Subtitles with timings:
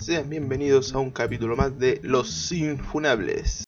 [0.00, 3.66] Sean bienvenidos a un capítulo más de Los Infunables.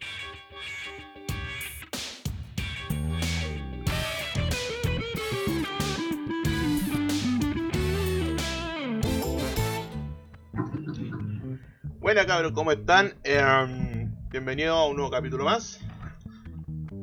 [12.01, 13.12] Buenas cabros, ¿cómo están?
[13.25, 15.80] Eh, bienvenidos a un nuevo capítulo más.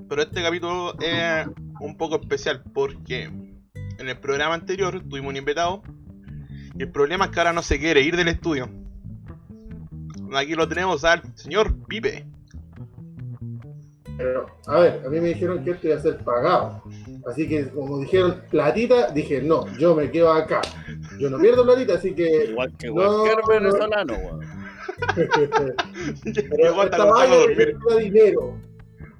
[0.10, 1.46] Pero este capítulo es
[1.80, 5.84] un poco especial porque en el programa anterior tuvimos un invitado
[6.76, 8.79] y el problema es que ahora no se quiere ir del estudio.
[10.36, 12.26] Aquí lo tenemos al señor Pipe.
[14.18, 16.84] Pero, a ver, a mí me dijeron que esto iba a ser pagado.
[17.26, 20.62] Así que, como dijeron platita, dije, no, yo me quedo acá.
[21.20, 22.46] Yo no pierdo platita, así que.
[22.50, 23.48] Igual que No, no.
[23.48, 24.40] venezolano, weón.
[26.50, 27.58] Pero esta vaina me dormir.
[27.58, 28.58] dijeron que era dinero.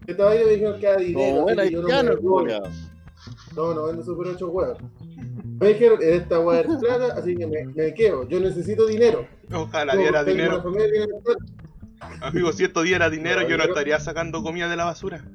[0.08, 1.56] Esta vaina me dijeron que era dinero.
[1.70, 2.44] Yo no, voy.
[2.44, 2.64] culiao.
[3.56, 4.78] no, no vendo super 8 huevos.
[5.60, 8.28] Me dijeron, en esta hueá es plata, así que me, me quedo.
[8.28, 9.28] Yo necesito dinero.
[9.54, 10.64] Ojalá Yo diera dinero.
[10.64, 11.06] familia
[12.22, 15.26] Amigo, si esto diera dinero, yo no estaría sacando comida de la basura.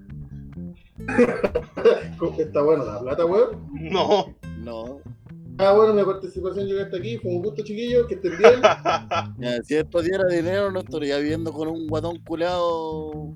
[2.39, 3.61] Está bueno la plata, huevo.
[3.72, 4.34] No.
[4.58, 5.00] No.
[5.58, 7.19] Ah, bueno, mi participación llegó hasta aquí.
[7.19, 8.06] Fue un gusto, chiquillos.
[8.06, 8.61] Que estén bien.
[9.38, 13.12] Ya, si esto diera dinero, no estaría viviendo con un guatón culeado.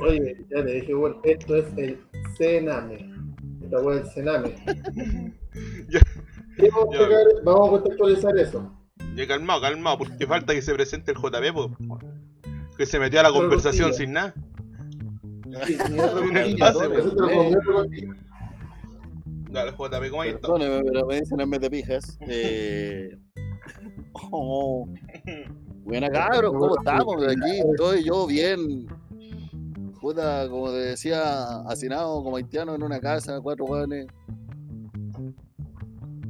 [0.00, 1.98] Oye, ya te dije, bueno, esto es el
[2.36, 3.13] Cename.
[3.74, 4.54] Esta hueá es el Cename.
[5.88, 6.00] Ya.
[6.56, 7.08] ¿Qué vamos, a
[7.44, 8.72] vamos contextualizar eso.
[9.16, 11.76] Ya calmado, calmado, porque falta que se presente el JB, po.
[12.76, 14.06] Que se metió a la Pero conversación costilla.
[14.06, 14.34] sin nada.
[19.76, 20.40] ¿cómo ahí está?
[20.40, 22.18] Perdóneme, pero me dicen en vez de pijas.
[22.28, 23.18] Eh...
[24.30, 24.88] Oh.
[25.84, 27.26] Buena cabros, ¿cómo estamos?
[27.26, 28.86] Aquí estoy yo bien.
[30.04, 34.06] Puta, como te decía, hacinado como haitiano en una casa, cuatro jóvenes.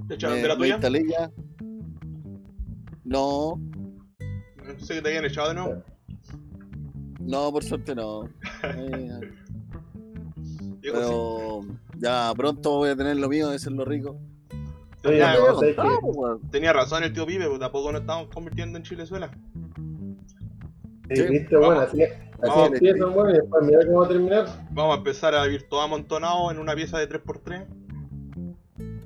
[0.06, 0.75] ¿Te echaron Me, de la tuya?
[0.75, 1.28] instalé ya.
[3.03, 3.61] No,
[4.64, 5.83] No sé que te habían echado de nuevo.
[7.19, 8.28] no, por suerte no.
[10.81, 11.62] Pero
[11.97, 14.16] ya pronto voy a tener lo mío, eso es lo rico.
[15.03, 19.32] Tenía razón el tío Pipe, pues tampoco nos estamos convirtiendo en Chilezuela.
[21.09, 22.15] Sí, Sí, viste, bueno, así, así
[22.49, 22.72] Vamos.
[22.72, 24.47] empiezan, bueno, y después mira cómo va a terminar.
[24.71, 27.66] Vamos a empezar a vivir todo amontonado en una pieza de 3x3.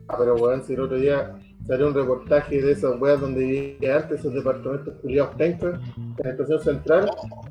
[0.08, 3.96] Ah, pero bueno, si el otro día salió un reportaje de esas weas donde vivía
[3.96, 7.10] antes, esos departamentos culiados pencas, en la estación central,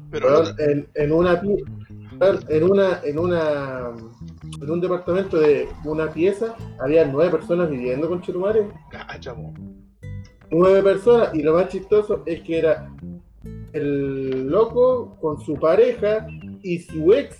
[0.10, 1.34] Pero weón, en, en una
[2.20, 3.92] weón, en una, en una
[4.62, 8.68] en un departamento de una pieza había nueve personas viviendo con Chetumare.
[8.90, 9.36] cacha.
[10.50, 12.90] Nueve personas, y lo más chistoso es que era
[13.74, 16.28] el loco con su pareja
[16.64, 17.38] y su ex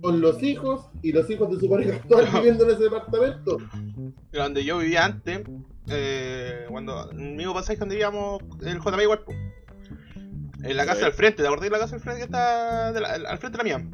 [0.00, 3.58] con los hijos y los hijos de su pareja actual viviendo en ese departamento.
[4.32, 5.42] Donde yo vivía antes,
[5.88, 9.20] eh, cuando el mismo pasaje donde vivíamos el JB igual.
[10.62, 11.04] En la casa Sí.
[11.06, 13.58] al frente, ¿te acordás de la casa al frente que está de la- al frente
[13.58, 13.90] de la mía?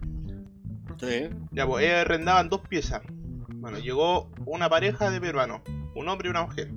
[1.01, 1.29] Sí.
[1.53, 3.03] Ya, pues ellos arrendaban dos piezas.
[3.55, 5.61] Bueno, llegó una pareja de peruanos,
[5.95, 6.69] un hombre y una mujer.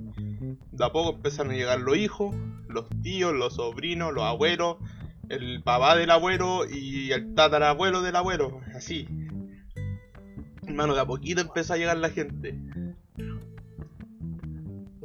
[0.72, 2.34] De a poco empezaron a llegar los hijos,
[2.68, 4.76] los tíos, los sobrinos, los abuelos,
[5.30, 9.06] el papá del abuelo y el tatarabuelo del abuelo, así.
[10.66, 12.58] Hermano, de a poquito empezó a llegar la gente.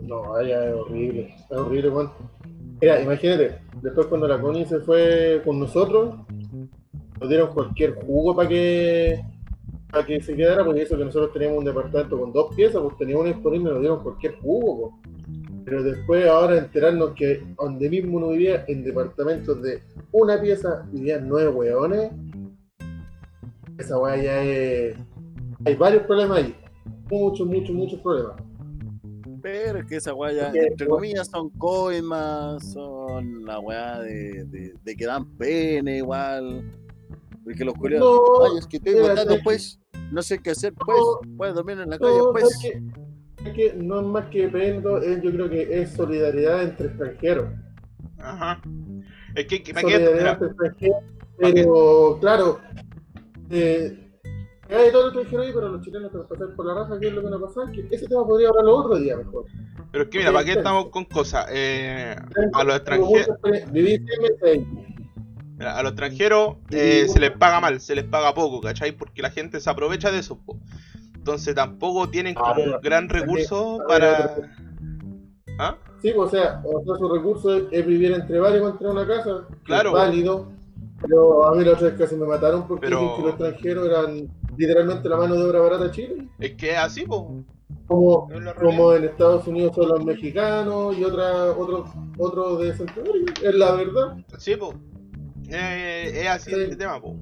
[0.02, 2.12] No, vaya, es horrible, es horrible, weón.
[2.82, 6.16] Mira, imagínate, después cuando la Connie se fue con nosotros,
[7.20, 9.24] nos dieron cualquier jugo para que
[9.92, 12.98] para que se quedara, porque eso que nosotros teníamos un departamento con dos piezas, pues
[12.98, 15.00] teníamos una disponible, nos dieron cualquier jugo, po.
[15.66, 19.82] Pero después ahora enterarnos que donde mismo uno vivía, en departamentos de
[20.12, 22.12] una pieza, vivían nueve hueones,
[23.78, 24.96] esa weá ya es...
[25.66, 26.56] Hay varios problemas ahí.
[27.10, 28.36] Muchos, muchos, muchos problemas.
[29.42, 34.46] Pero es que esa weá ya, Porque, entre comillas, son coimas, son la weá de,
[34.46, 36.64] de, de que dan pene igual.
[37.44, 39.80] Porque los culiados, No, ay, es que estoy que- pues,
[40.12, 42.60] no sé qué hacer, pues, No, puedes dormir en la calle, pues.
[43.46, 47.48] Que, que no es más que pendo, es- yo creo que es solidaridad entre extranjeros.
[48.20, 48.62] Ajá.
[49.36, 49.94] Es que, que ¿para qué?
[49.96, 50.98] Solidaridad entre extranjeros,
[51.38, 52.60] pero claro,
[53.50, 54.00] eh,
[54.70, 57.14] hay todo el extranjero ahí, pero los chilenos a pasar por la raja, que es
[57.14, 59.46] lo que nos pasa, que ese tema podría hablarlo otro día mejor.
[59.92, 61.46] pero es que mira, ¿para qué estamos con cosas?
[61.52, 62.16] Eh,
[62.54, 63.38] a los extranjeros,
[65.58, 68.92] mira, a los extranjeros eh, se les paga mal, se les paga poco, ¿cachai?
[68.92, 70.58] Porque la gente se aprovecha de eso, po.
[71.26, 74.36] Entonces tampoco tienen Ah, como un gran recurso para...
[75.58, 75.76] ¿Ah?
[76.00, 79.48] Sí, o sea, o sea, su recurso es, es vivir entre varios contra una casa,
[79.50, 79.90] que Claro.
[79.90, 80.52] es válido.
[81.02, 83.88] Pero a mí la otra vez casi me mataron porque Pero- dicen que los extranjeros
[83.88, 86.28] eran literalmente la mano de obra barata de Chile.
[86.38, 87.44] Es que es así, po.
[87.88, 88.30] como,
[88.62, 91.90] como en Estados Unidos son los mexicanos y otra, otros
[92.20, 94.18] otro de Centroamérica, es la verdad.
[94.38, 94.76] Sí, po.
[95.50, 96.62] Eh, es así Sí.
[96.62, 97.16] este tema, po.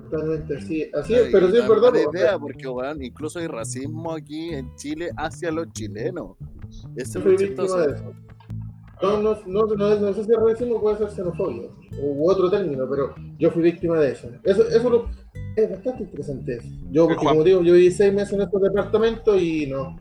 [0.00, 1.92] Totalmente así, así Ay, es, pero sí es verdad.
[2.12, 6.36] idea, porque weón, incluso hay racismo aquí en Chile hacia los chilenos.
[6.96, 7.78] Eso yo es chistoso.
[7.78, 8.12] de eso.
[9.02, 11.68] No, no, no, no, no sé si racismo puede ser xenofobia
[12.00, 14.28] u otro término, pero yo fui víctima de eso.
[14.44, 15.10] Eso, eso lo-
[15.56, 16.56] es bastante interesante.
[16.58, 16.68] eso.
[16.90, 19.98] Yo, porque como digo, yo viví seis meses en estos departamentos y no.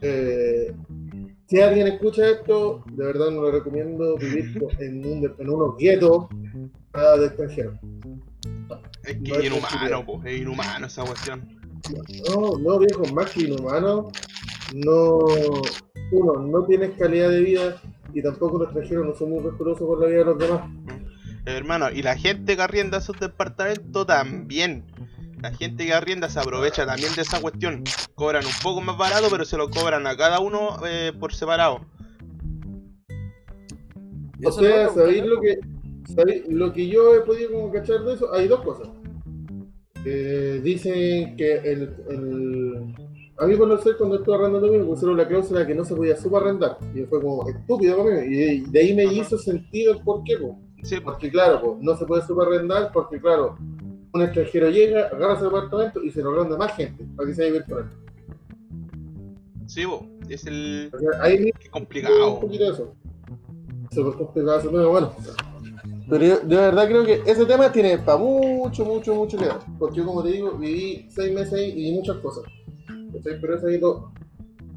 [0.00, 0.74] Eh,
[1.46, 4.44] si alguien escucha esto, de verdad no lo recomiendo vivir
[4.78, 6.26] en, un, en unos guetos
[6.94, 7.74] de extranjeros.
[9.04, 10.22] Es que es inhumano, po.
[10.24, 11.48] Es inhumano esa cuestión.
[12.28, 14.10] No, no, viejo, más que inhumano,
[14.74, 15.18] no,
[16.12, 17.80] uno, no tienes calidad de vida
[18.12, 20.70] y tampoco los extranjeros no son muy respetuosos por la vida de los demás.
[21.46, 24.84] Eh, Hermano, y la gente que arrienda esos departamentos también.
[25.40, 27.82] La gente que arrienda se aprovecha también de esa cuestión.
[28.14, 31.80] Cobran un poco más barato, pero se lo cobran a cada uno eh, por separado.
[34.44, 35.58] O sea, ¿sabéis lo que,
[36.48, 38.32] lo que yo he podido como cachar de eso?
[38.32, 38.88] Hay dos cosas.
[40.04, 42.94] Eh, dicen que el, el...
[43.38, 46.78] A mí conocer cuando estuve arrendando me pusieron la cláusula que no se podía subarrendar.
[46.94, 48.10] Y fue como estúpido mí.
[48.26, 49.12] Y de ahí me Ajá.
[49.12, 50.36] hizo sentido el porqué.
[50.36, 50.58] po.
[50.82, 50.96] Sí.
[51.00, 53.56] Porque claro, po, no se puede subarrendar porque claro,
[54.12, 57.44] un extranjero llega, agarra ese departamento y se lo arrenda más gente para que se
[57.46, 57.84] vivir con él.
[59.66, 60.06] Sí, po.
[60.28, 60.90] Es el.
[60.92, 62.40] O sea, ahí mismo Qué un complicado.
[62.40, 62.94] poquito de eso.
[63.90, 65.12] Súper complicado tema, bueno.
[66.10, 69.60] Pero yo de verdad creo que ese tema tiene para mucho, mucho, mucho que dar.
[69.78, 72.44] Porque yo, como te digo, viví seis meses ahí y vi muchas cosas.
[73.22, 74.12] Pero eso ahí lo,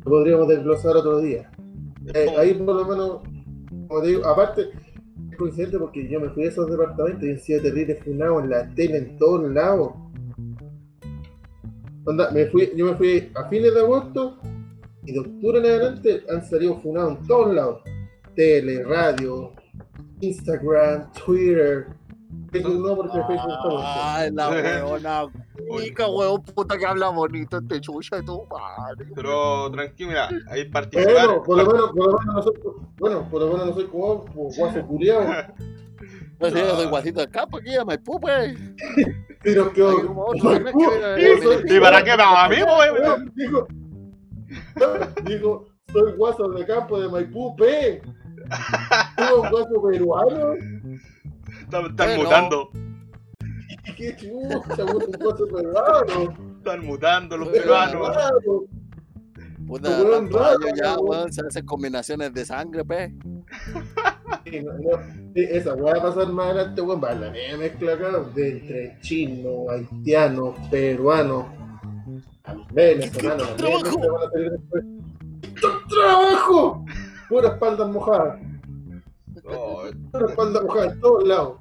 [0.04, 1.50] lo podríamos desglosar otro día.
[2.14, 3.22] Eh, como- ahí por lo menos,
[3.88, 4.70] como te digo, aparte,
[5.32, 8.50] es coincidente porque yo me fui a esos departamentos y han sido terribles funados en
[8.52, 9.94] la tele, en todos lados.
[12.06, 14.38] Onda, me fui, yo me fui a fines de agosto
[15.06, 17.82] y de octubre en adelante han salido funados en todos lados.
[18.36, 19.52] Tele, radio,
[20.24, 21.88] Instagram, Twitter.
[22.52, 23.80] Facebook no, porque Facebook está muerto.
[23.84, 25.26] Ay, la weona.
[25.70, 29.06] Mica, weón, puta que habla bonito este chucha de tu madre.
[29.16, 31.14] Pero tranquilo, mira, ahí participar.
[31.14, 32.54] Bueno, por lo menos, por lo menos no soy,
[32.98, 35.24] bueno, por lo menos no soy como guaso culiao.
[36.40, 38.58] Pues sí, yo soy guasito del campo aquí, a Maipú, pues.
[39.44, 42.58] Pero que ¿Y para qué me a mí?
[43.36, 43.68] Dijo,
[45.24, 48.02] dijo, soy guaso de campo de Maipú, pe.
[49.18, 50.54] Guaso peruano.
[51.62, 52.24] Están, están Bueno.
[52.24, 52.70] mutando.
[53.98, 56.56] Qué chucha, un guaso peruano.
[56.58, 57.62] Están mutando los Bueno.
[57.64, 58.18] peruanos.
[59.68, 60.30] Puta, weón
[60.76, 61.32] ya, weón.
[61.32, 63.12] se hacen combinaciones de sangre, pues.
[64.46, 64.98] Sí, no, no,
[65.34, 67.02] sí, esa weá va a pasar más adelante, weón.
[67.04, 71.48] Va a la media mezcla acá de entre chino, haitiano, peruano,
[72.74, 73.44] venezolano.
[73.56, 74.30] trabajo?
[74.36, 74.84] después.
[75.90, 76.86] ¡Trabajo!
[77.30, 78.40] Pura espalda mojada.
[79.46, 81.58] Oh, espalda mojada en todos lados.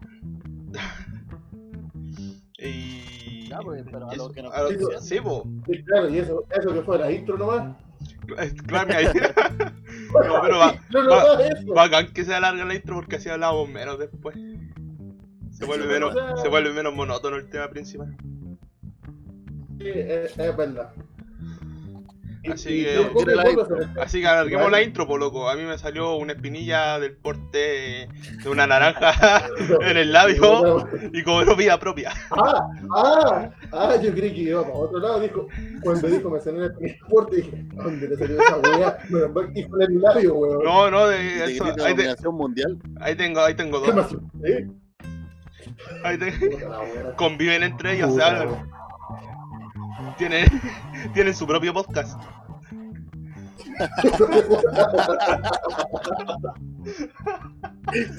[2.59, 3.49] y...
[3.49, 4.55] Ya, pues, pero a lo eso- que nos.
[5.07, 5.19] Sí.
[5.67, 7.77] Sí, claro, y eso, eso que fue la intro nomás.
[8.67, 9.07] Claro, ahí-
[10.27, 11.75] No, pero va, No, no, va- no, eso.
[11.75, 14.37] bacán que se alarga la intro porque así hablamos menos después.
[15.51, 18.17] Se vuelve Sí, menos, o sea- se vuelve menos monótono el tema principal.
[19.79, 20.93] Sí, es, es verdad.
[22.51, 25.49] Así que- la Así que alarguemos la intro, po loco.
[25.49, 28.09] A mí me salió una espinilla del porte
[28.43, 29.47] de una naranja
[29.83, 32.13] en el labio y cobró vida propia.
[32.33, 35.21] Ah, ah, ah, yo creí que iba para otro lado.
[35.21, 35.47] Dijo,
[35.83, 38.99] cuando dijo me salió en el transporte, dije, ¿dónde le salió esa weá?
[39.09, 40.65] Me lo dijo en el labio, weón.
[40.65, 42.77] No, no, De de eso, de ahí, te- mundial.
[43.01, 44.13] ahí tengo, ahí tengo ¿Qué dos.
[44.13, 44.23] más?
[44.45, 44.67] ¿Eh?
[46.05, 46.33] Ahí te-
[47.17, 48.69] conviven entre ellos, se hablan.
[50.13, 50.17] Weón.
[50.19, 50.47] Tienen,
[51.15, 52.19] tienen su propio podcast.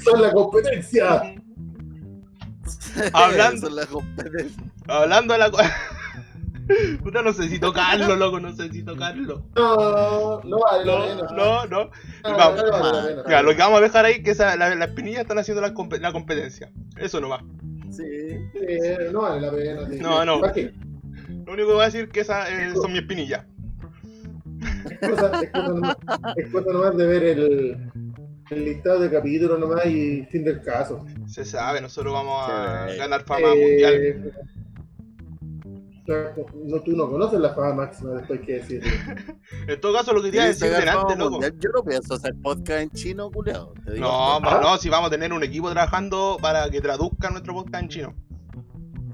[0.04, 1.22] Son la competencia.
[3.14, 4.64] Hablando- es la competencia.
[4.88, 5.52] Hablando de la
[7.04, 9.44] Puta, no sé si tocarlo, loco, no sé si tocarlo.
[9.56, 11.66] No, no vale No, no, no.
[11.66, 11.90] No,
[12.38, 12.64] Vamos.
[12.64, 15.40] no vale lo que vamos a dejar ahí es que esa, la- las espinillas están
[15.40, 16.72] haciendo la, compe- la competencia.
[16.96, 17.42] Eso nomás.
[17.92, 18.04] Sí.
[18.54, 18.60] Sí,
[19.12, 19.90] no vale la pena.
[19.90, 20.00] sí.
[20.00, 20.40] No, no.
[20.40, 20.74] ¿Para qué?
[21.46, 23.46] Lo único que voy a decir es que esas eh, son mis espinillas.
[25.02, 25.96] Es cosa, es cosa nomás,
[26.38, 27.92] es cosa nomás de ver el,
[28.50, 31.06] el listado de capítulos nomás y fin del caso.
[31.28, 32.98] Se sabe, nosotros vamos a Sí.
[32.98, 34.34] ganar fama Eh, mundial.
[36.02, 36.34] o sea,
[36.66, 38.82] no, tú no conoces la fama máxima después que decir.
[39.68, 41.32] En todo caso, lo que quería decir delante, loco.
[41.32, 41.56] mundial.
[41.60, 43.76] Yo no pienso hacer podcast en chino, digo.
[43.98, 44.60] No, ¿Ah?
[44.62, 48.14] no, si vamos a tener un equipo trabajando para que traduzcan nuestro podcast en chino.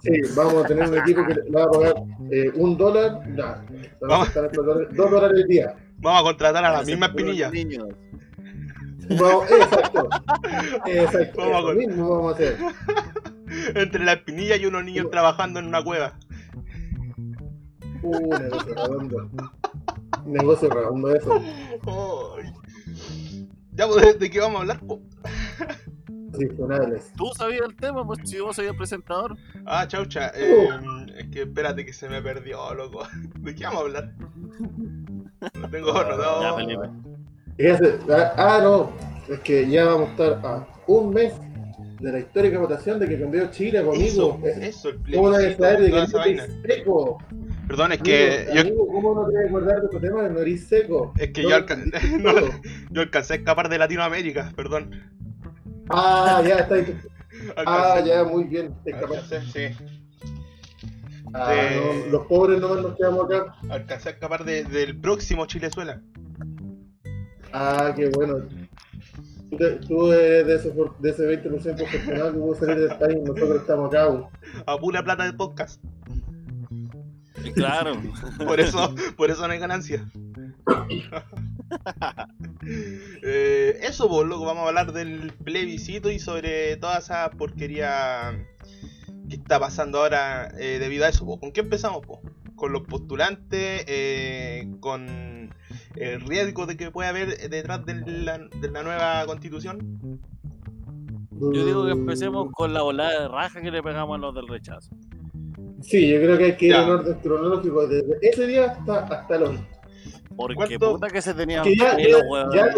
[0.02, 1.94] Sí, vamos a tener un equipo que le va a pagar
[2.32, 3.56] eh, un dólar, nah,
[4.02, 5.76] vamos a dólares- dos dólares al día.
[5.98, 7.52] Vamos a contratar a la Para misma ser puros espinilla.
[7.52, 7.88] niños.
[9.20, 10.10] Vamos, exacto,
[10.86, 12.58] exacto, Vamos a mismo vamos a hacer.
[13.76, 16.14] Entre la espinilla y unos niños trabajando en una cueva.
[18.04, 19.30] Uh, negocio redondo.
[20.26, 21.44] Negocio redondo eso.
[23.74, 24.80] Ya, pues, ¿de, de qué vamos a hablar?
[27.18, 28.06] ¿Tú sabías el tema?
[28.06, 29.36] Pues si vos soy el presentador.
[29.66, 30.32] Ah, chaucha.
[30.36, 30.70] eh,
[31.18, 33.04] es que espérate que se me perdió, loco.
[33.40, 34.14] ¿De qué vamos a hablar?
[35.54, 36.94] No tengo Ya, anotado.
[38.10, 38.92] Ah, ah, no,
[39.28, 41.34] es que ya vamos a estar a un mes
[42.00, 45.48] de la histórica votación de que cambió Chile, pues, Eso, eso, el ¿Cómo no hay
[45.50, 46.44] que saber de que toda el esa vaina.
[46.44, 47.18] es seco?
[47.68, 50.24] Perdón, es que Amigo, yo, amigo, ¿cómo no te vas a acordar de tu tema
[50.24, 51.14] de nariz seco?
[51.18, 51.92] es que No, yo, alcan-
[52.22, 52.32] no,
[52.92, 54.92] yo alcancé a escapar de Latinoamérica, perdón.
[55.90, 56.76] Ah, ya está.
[56.76, 56.98] ahí.
[57.66, 58.76] Ah, ya, muy bien.
[58.92, 59.86] Alcancé, sí.
[61.34, 63.56] Ah, de- no, los pobres nomás nos quedamos acá.
[63.70, 66.02] Alcancé a escapar de- del próximo Chilezuela.
[67.54, 68.40] Ah, qué bueno.
[69.88, 73.18] Tú, eres de ese, por- de ese 20% afortunado que pudo salir del país.
[73.24, 74.06] Nosotros estamos acá.
[74.06, 74.24] güey.
[74.66, 75.82] A pura plata de podcast.
[77.54, 77.94] Claro.
[78.46, 80.04] Por eso, por eso no hay ganancia.
[83.24, 88.46] Eh, eso, pues, loco, vamos a hablar del plebiscito y sobre toda esa porquería
[89.30, 91.26] que está pasando ahora eh, debido a eso.
[91.26, 91.40] pues.
[91.40, 92.02] ¿Con qué empezamos?
[92.06, 92.20] pues?
[92.56, 95.54] Con los postulantes, eh, con
[95.96, 100.20] el riesgo de que pueda haber detrás de la, de la nueva constitución.
[101.32, 104.48] Yo digo que empecemos con la volada de raja que le pegamos a los del
[104.48, 104.92] rechazo.
[105.82, 106.84] Sí, yo creo que hay que ir Ya.
[106.84, 109.60] en orden cronológico desde ese día hasta, hasta el.
[110.40, 110.94] Porque ¿Cuánto?
[110.94, 112.52] puta que se tenían Que ya- pelo, ya- weón.
[112.54, 112.74] ya-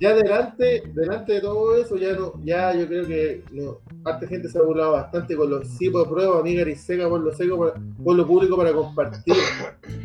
[0.00, 4.48] Ya delante, delante de todo eso, ya no, ya yo creo que no, harta gente
[4.48, 7.58] se ha burlado bastante con los sí por prueba, amiga y seca por lo seco,
[7.58, 9.34] para- por lo público para compartir.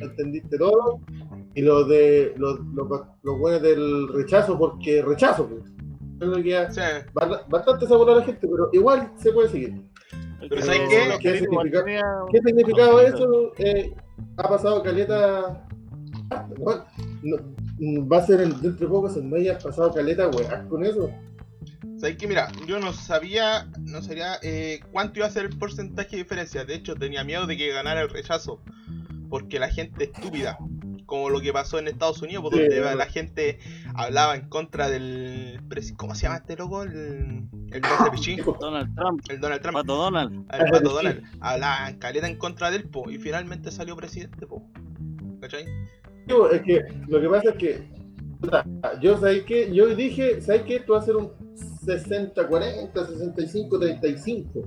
[0.01, 0.99] ¿Entendiste todo?
[1.55, 2.87] Y los de los, los,
[3.23, 5.63] los buenos del rechazo, porque rechazo, pues.
[6.19, 7.05] Que
[7.47, 9.81] bastante se ha burlado la gente, pero igual se puede seguir.
[10.41, 10.95] Pero ¿sabes qué?
[10.97, 11.17] Tenía-
[12.31, 13.51] ¿Qué significado eso?
[13.57, 13.93] Eh,
[14.37, 15.66] ha pasado caleta.
[16.53, 20.83] No- va a ser en- dentro de poco, se me haya pasado caleta, weá, con
[20.85, 21.09] eso.
[21.99, 22.27] ¿sabes qué?
[22.27, 26.63] Mira, yo no sabía, no sabía eh, cuánto iba a ser el porcentaje de diferencia.
[26.65, 28.61] De hecho, tenía miedo de que ganara el rechazo.
[29.29, 30.57] Porque la gente estúpida,
[31.05, 32.95] como lo que pasó en Estados Unidos, pues, Sí, donde bueno.
[32.97, 33.59] la gente
[33.93, 35.59] hablaba en contra del.
[35.97, 36.83] ¿Cómo se llama este loco?
[36.83, 37.81] El, el
[38.11, 39.75] Pichín, Donald Trump, el Donald Trump.
[39.77, 40.45] Pato Donald.
[40.53, 41.23] El pato Donald.
[41.41, 43.09] Hablaban caleta en contra del po.
[43.09, 44.63] Y finalmente salió presidente, po.
[45.41, 45.65] ¿Cachai?
[46.51, 47.97] Es que lo que pasa es que.
[49.01, 49.73] Yo, ¿sabes qué?
[49.73, 50.75] Yo dije, ¿sabes qué?
[50.75, 51.31] Esto va a ser un
[51.85, 54.63] 60-40, 65-35.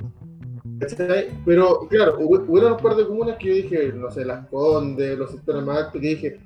[0.81, 1.29] ¿cachai?
[1.45, 5.31] Pero, claro, hubo unos par de comunas que yo dije, no sé, Las Condes, los
[5.31, 6.41] sectores más altos, que dije,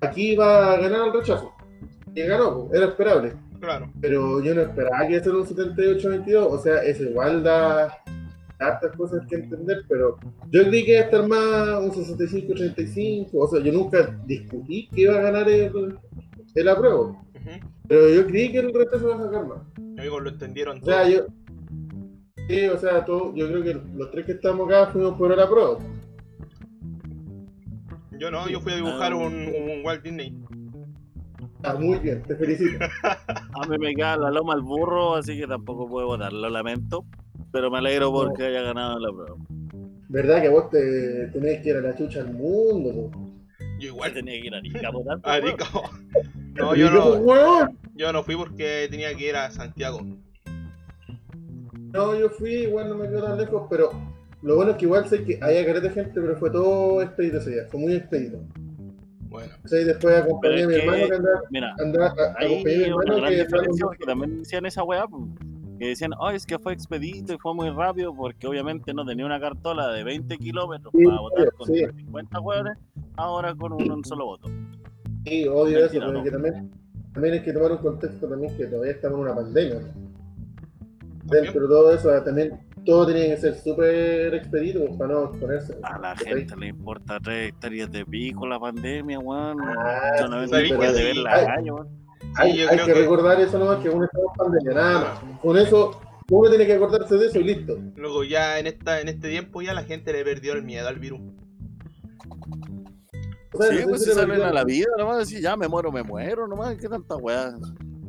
[0.00, 1.52] aquí va a ganar el rechazo.
[2.14, 3.32] Y ganó, era esperable.
[3.60, 3.90] Claro.
[4.00, 7.92] pero yo no esperaba que fuera un 78-22, o sea, es igual da
[8.58, 10.18] hartas cosas que entender, pero
[10.50, 15.02] yo creí que iba a estar más un 65-35, o sea, yo nunca discutí que
[15.02, 15.98] iba a ganar el,
[16.54, 17.20] el apruebo,
[17.86, 19.58] pero yo creí que el resto se iba a sacar más.
[19.98, 20.90] Amigos, lo entendieron O todo.
[20.90, 21.26] sea, yo,
[22.48, 25.40] sí, o sea, todo, yo creo que los tres que estamos acá fuimos por el
[25.40, 25.78] apruebo.
[28.18, 30.36] Yo no, yo fui a dibujar un, un Walt Disney.
[31.62, 32.84] Ah, muy bien, te felicito.
[33.04, 37.04] A mí me queda la loma al burro, así que tampoco puedo votar, lo lamento.
[37.52, 39.36] Pero me alegro porque haya ganado la prueba.
[40.08, 43.10] ¿Verdad que vos te tenés que ir a la chucha al mundo?
[43.10, 43.28] po?
[43.78, 45.66] Yo Igual tenía que ir a Arica pues, Arica.
[46.54, 50.00] No, yo no, yo no fui porque tenía que ir a Santiago.
[51.92, 53.90] No, yo fui, igual no me quedo tan lejos, pero
[54.42, 57.38] lo bueno es que igual sé que había careta de gente, pero fue todo expedito
[57.38, 58.38] ese día, fue muy expedito.
[59.28, 62.34] Bueno, O sea, y después acompañé a mi hermano que- que andaba, Mira, andaba a-
[62.38, 63.46] Ahí acompañé a mi hermano gran que
[63.80, 65.22] porque también decían esa weá, pues,
[65.78, 69.24] que decían, oh, es que fue expedito y fue muy rápido porque obviamente no tenía
[69.26, 71.84] una cartola de 20 kilómetros Sí, para votar con sí.
[71.96, 72.78] 50 hueones,
[73.16, 74.48] ahora con un, un solo voto.
[75.24, 76.22] Sí, odio eso, pero no.
[76.22, 76.70] que también,
[77.12, 79.74] también hay que tomar un contexto también que todavía estamos en una pandemia.
[79.80, 80.08] ¿no?
[81.24, 85.76] Dentro de todo eso, también todo tenía que ser súper expedito pues, para no exponerse.
[85.82, 89.58] A la gente le importa tres hectáreas de pico la pandemia, weón.
[89.60, 90.96] Ah, Solamente ¿sabes después qué?
[90.98, 91.88] de ver Sí, la calle, weón.
[92.36, 94.74] Hay, Sí, yo hay creo que, que- recordar eso nomás, que uno está en pandemia,
[94.74, 95.40] nada más.
[95.40, 97.78] Con eso, uno tiene que acordarse de eso y listo.
[97.96, 100.98] luego ya en esta en este tiempo ya la gente le perdió el miedo al
[100.98, 101.20] virus.
[103.52, 106.02] O sea, Sí, pues le salen a la vida, nomás decir, ya me muero, me
[106.02, 107.54] muero, nomás, qué tanta weá.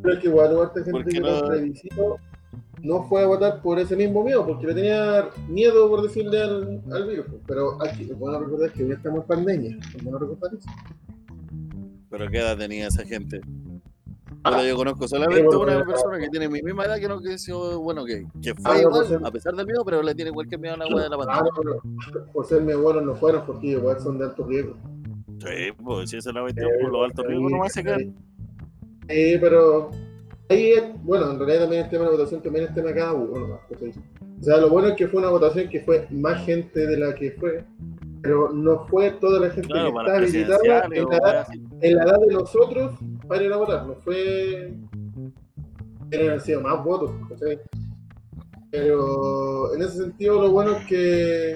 [0.02, 1.42] Pero es que igual hubo gente ¿Por qué que no?
[1.48, 2.18] plebiscito,
[2.84, 6.82] no fue a votar por ese mismo miedo, porque le tenía miedo, por decirle al,
[6.92, 7.26] al virus.
[7.48, 9.78] Pero aquí, lo bueno recordar que hoy estamos en pandemia.
[9.96, 10.70] Es bueno recordar eso.
[12.10, 13.42] Pero qué edad tenía esa gente.
[14.44, 17.20] Ah, Puta, yo conozco solamente pero- una persona que tiene mi misma edad que no
[17.22, 20.32] que sido, bueno, que, que fue Ah, igual, a pesar del miedo, pero le tiene
[20.32, 21.82] cualquier miedo a la weá de la Claro, pandemia.
[22.14, 24.76] pero por ser mi abuelo no fueron, porque igual son de alto riesgo.
[25.40, 28.16] Sí, pues si esa es la cuestión, por los altos riesgos no se quedan.
[29.10, 29.92] Sí, pero
[30.50, 32.96] ahí es, bueno, en realidad también el tema de la votación también es tema de
[32.96, 33.48] cada uno.
[33.48, 33.60] ¿no?
[33.70, 33.90] ¿cachai?
[34.40, 37.14] O sea, lo bueno es que fue una votación que fue más gente de la
[37.14, 37.66] que fue,
[38.22, 40.88] pero no fue toda la gente Claro, que está habilitada
[41.52, 42.92] en en la edad de nosotros
[43.30, 43.86] para ir a votar.
[43.86, 44.74] No fue.
[46.08, 47.60] Hubieran sido más votos, ¿cachai?
[48.72, 51.52] Pero en ese sentido, lo bueno es que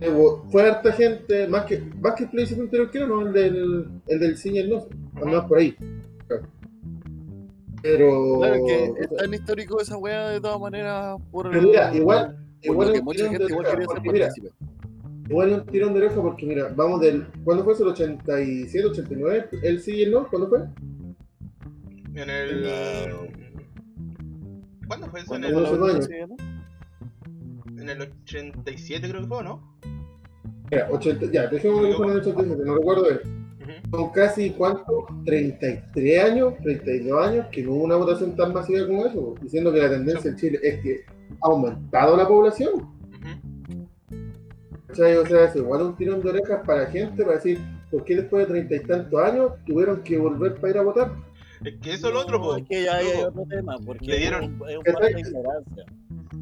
[0.00, 3.32] eh, fue harta gente, más que, más que el plebiscito anterior que era, no, el
[3.32, 5.76] del, el del sí y el no, por ahí.
[7.82, 8.38] Pero.
[8.38, 12.36] Claro, que es tan histórico esa weá de todas maneras por Pero mira, igual.
[12.64, 14.28] por Igual que un mucha gente igual quería ser mira,
[15.28, 17.26] igual es un tirón de oreja porque mira, vamos del.
[17.44, 17.84] ¿Cuándo fue eso?
[17.84, 19.48] ¿El 87, 89?
[19.62, 20.28] ¿El sí y el no?
[20.28, 20.60] ¿Cuándo fue?
[22.20, 22.66] En el.
[24.86, 25.36] ¿Cuándo fue eso?
[25.36, 25.54] En el,
[27.78, 29.78] en el 87 creo que fue, ¿o ¿no?
[30.70, 33.04] Mira, 80, ya, fue en el 87, no recuerdo.
[33.04, 33.90] Ujú.
[33.90, 35.06] Son casi, ¿cuánto?
[35.24, 39.80] 33 años, 32 años, que no hubo una votación tan masiva como eso, diciendo que
[39.80, 41.04] la tendencia en Chile es que
[41.42, 43.00] ha aumentado la población.
[44.90, 47.58] O sea, es igual un tirón de orejas para la gente, para decir,
[47.90, 51.29] ¿por qué después de treinta y tantos años tuvieron que volver para ir a votar?
[51.64, 52.56] Es que eso es lo otro, po.
[52.56, 55.84] Es que ya hay otro tema, porque dieron- es un, es un de ignorancia.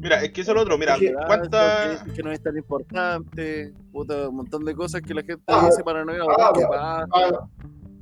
[0.01, 0.77] Mira, es que eso es lo otro.
[0.77, 1.91] Mira, Es que- Que ¿cuántas.
[2.01, 5.65] dicen que no es tan importante, puta, un montón de cosas que la gente Ah,
[5.65, 6.53] dice para no ir a ah, votar.
[6.53, 6.81] que bueno.
[6.83, 7.49] va- Ah,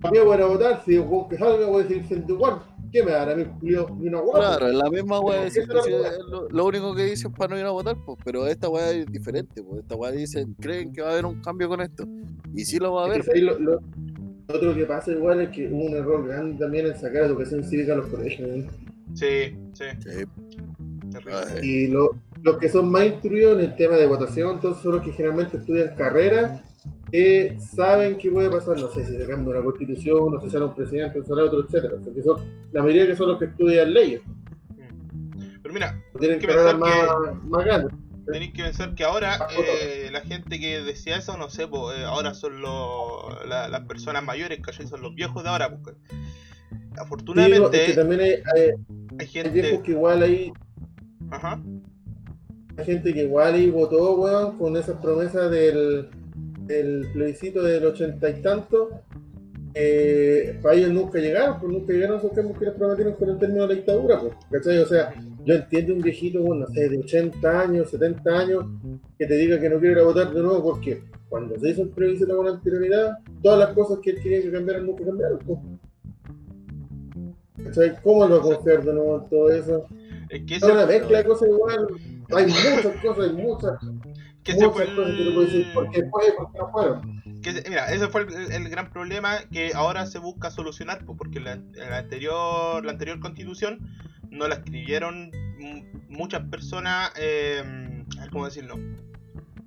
[0.01, 0.81] ¿Para qué voy a votar?
[0.85, 2.61] Si yo que salga voy a decir siendo igual.
[2.91, 4.39] ¿Qué me dará mi Julio ni una guapa?
[4.39, 5.67] Claro, es la misma de Esa es
[6.29, 9.05] lo, lo único que dicen para no ir a votar, pues, pero esta weá es
[9.07, 12.05] diferente, pues esta weá dicen, creen que va a haber un cambio con esto.
[12.53, 13.21] Y sí lo va a haber.
[13.21, 14.16] Es que lo, lo- lo
[14.47, 17.93] otro que pasa igual es que hubo un error grande también en sacar educación cívica
[17.93, 18.49] a los colegios.
[18.49, 18.67] ¿eh?
[19.13, 20.25] Sí, sí.
[21.63, 25.01] Y lo- los que son más instruidos en el tema de votación, entonces son los
[25.03, 26.63] que generalmente estudian carrera,
[27.11, 30.51] que saben qué puede pasar, no sé si se cambia una constitución, no sé si
[30.53, 31.95] sale un presidente, sale otro, etcétera.
[32.03, 32.37] Porque son,
[32.71, 34.21] la mayoría que son los que estudian leyes,
[35.61, 36.79] Pero mira, tienen que carreras pensar
[37.27, 37.93] más, más grandes.
[38.31, 42.03] Tenéis que pensar que ahora eh, la gente que decía eso, no sé, po, eh,
[42.03, 44.87] ahora son los, la- las personas mayores, ¿cachai?
[44.87, 46.15] Son los viejos de ahora, Sí,
[46.95, 48.71] no, afortunadamente es que también hay, hay-
[49.19, 49.83] hay hay viejos gente.
[49.83, 50.51] que igual ahí
[51.31, 51.61] Ajá.
[52.77, 56.09] Hay gente que igual y votó, weón, con esas promesas del,
[56.61, 58.89] del plebiscito del ochenta y tanto.
[59.73, 63.37] Eh, para ellos nunca llegaron, pues nunca llegaron esos cambios que les prometieron con el
[63.39, 64.77] término de la dictadura, pues, ¿cachai?
[64.79, 65.13] O sea,
[65.47, 68.65] yo entiendo un viejito, bueno, no sé, de 80 años, 70 años,
[69.17, 71.83] que te diga que no quiere ir a votar de nuevo, porque cuando se hizo
[71.83, 75.39] el plebiscito con anterioridad, todas las cosas que él quería que cambiaran nunca cambiaron.
[78.03, 79.85] ¿Cómo él va a confiar de nuevo en todo eso?
[80.29, 81.87] Es que Es ese, una mezcla de cosas igual.
[82.35, 83.71] Hay muchas cosas, hay muchas,
[84.43, 86.23] que fue muchas cosas que tú puedes decir, ¿por qué el, fue?
[86.37, 87.21] ¿Por qué no fueron?
[87.41, 91.15] que ese- mira, ese fue el, el gran problema que ahora se busca solucionar, po,
[91.15, 93.79] porque la, la anterior, la anterior constitución
[94.31, 97.63] no la escribieron mu- muchas personas, eh,
[98.31, 98.75] ¿cómo decirlo?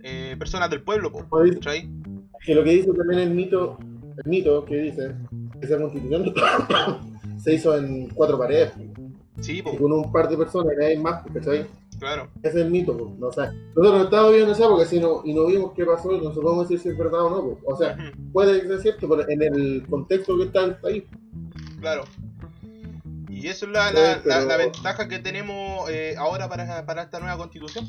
[0.03, 1.27] Eh, personas del pueblo, po.
[2.44, 3.79] Que lo que dice también el mito,
[4.25, 5.14] el mito que dice,
[5.61, 6.33] que esa constitución
[7.38, 8.73] se hizo en cuatro paredes,
[9.40, 11.66] Sí, y po, con un par de personas, y hay más, ¿cachai?
[11.99, 12.29] claro.
[12.42, 15.20] Ese es el mito, no, o sea, nosotros no estábamos viendo esa porque si no,
[15.25, 17.59] y no vimos qué pasó, y no podemos decir si es verdad o no, pues.
[17.66, 17.96] o sea,
[18.33, 21.05] puede ser cierto, pero en el contexto que está el país,
[21.81, 22.05] Claro.
[23.42, 27.03] Y eso es la, la, la- pero- la ventaja que tenemos eh, ahora para, para
[27.03, 27.87] esta nueva constitución.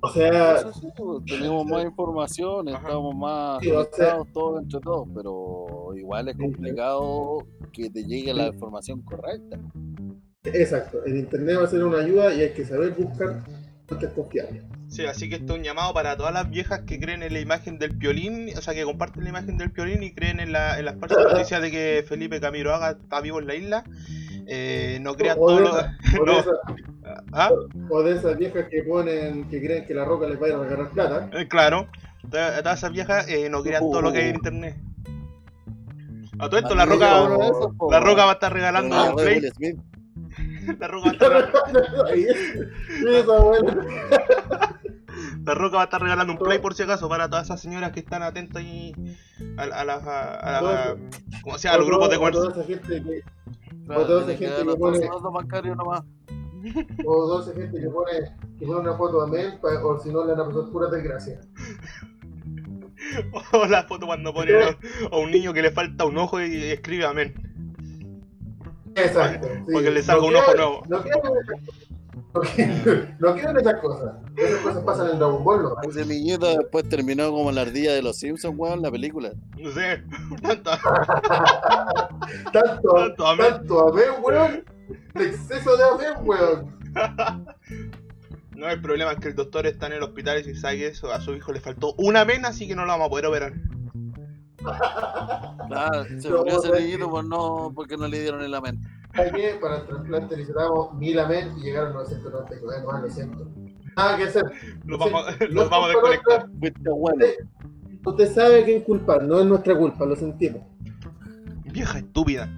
[0.00, 2.78] o sea, Eso sí, pues, tenemos más información, Ajá.
[2.78, 6.42] estamos más Sí, o sea- conectados todos entre todos, pero igual es Sí.
[6.42, 7.38] complicado
[7.72, 9.58] que te llegue la información correcta.
[10.44, 13.42] exacto, el internet va a ser una ayuda y hay que saber buscar
[13.88, 14.62] fuentes confiables.
[14.88, 17.40] Sí, así que esto es un llamado para todas las viejas que creen en la
[17.40, 20.78] imagen del piolín, o sea, que comparten la imagen del piolín y creen en, la,
[20.78, 23.84] en las falsas noticias de que Felipe Camiroaga está vivo en la isla.
[24.46, 25.70] Eh, no crean todo lo.
[26.24, 26.40] No.
[26.40, 26.54] esas,
[27.32, 27.50] ¿Ah?
[27.90, 30.54] o de esas viejas que ponen, que creen que la roca les va a ir
[30.54, 31.30] a regalar plata.
[31.32, 31.88] Eh, claro,
[32.30, 34.76] todas todas esas viejas eh, no crean todo lo que hay en internet.
[36.38, 37.28] A todo esto, la roca,
[37.90, 39.40] la va a estar regalando un play.
[40.80, 42.26] La roca va a estar, Ahí
[45.52, 45.54] es- esa buena.
[45.54, 47.92] la roca va a estar regalando un play por si acaso para todas esas señoras
[47.92, 48.92] que están atentas ahí
[49.56, 50.06] a, a las.
[50.06, 50.58] A, a-
[50.90, 50.96] a-
[51.42, 52.62] como sea, a los grupos de O toda comercio.
[52.62, 53.22] esa gente que,
[53.86, 55.10] Claro, toda esa gente que pone-.
[57.04, 58.12] O 12 gente que pone,
[58.58, 60.90] que pone una foto a Mel, pa- o si no le van a pasar puras
[60.90, 61.46] desgracias.
[63.52, 64.76] O la foto cuando pone a,
[65.12, 67.34] a un niño que le falta un ojo y escribe amén.
[68.96, 69.46] Exacto.
[69.66, 69.72] sí.
[69.72, 70.82] Porque le salga No un ojo nuevo.
[70.88, 71.20] No quiero
[73.18, 74.14] no quiero esas cosas.
[74.36, 75.76] Esas cosas pasan en Dragon Ball, ¿no?
[75.88, 79.32] Ese niñito después terminó como la ardilla de los Simpsons, weón, la película.
[79.58, 80.02] No sé,
[80.42, 80.78] tanta.
[82.52, 83.46] Tanto, Tanto amén.
[83.50, 84.64] tanto amén, weón.
[85.14, 86.76] El exceso de amén, weón.
[88.56, 90.86] No, el problema es que el doctor está en el hospital y si sabe que
[90.86, 93.26] eso a su hijo le faltó una vena, así que no lo vamos a poder
[93.26, 93.52] operar.
[95.68, 98.80] Claro, se No, murió ese niñito por no, porque no le dieron el amén.
[98.82, 99.05] ¿Sabes
[99.60, 103.46] Para el trasplante necesitábamos mil amén y llegaron 999, no, lo siento.
[103.96, 104.44] Nada que hacer.
[104.84, 106.94] Los vamos, Sí, los vamos a es culpa desconectar.
[106.94, 107.24] Bueno.
[108.04, 110.62] Usted sabe quién culpar, no es nuestra culpa, lo sentimos.
[111.72, 112.48] Vieja estúpida.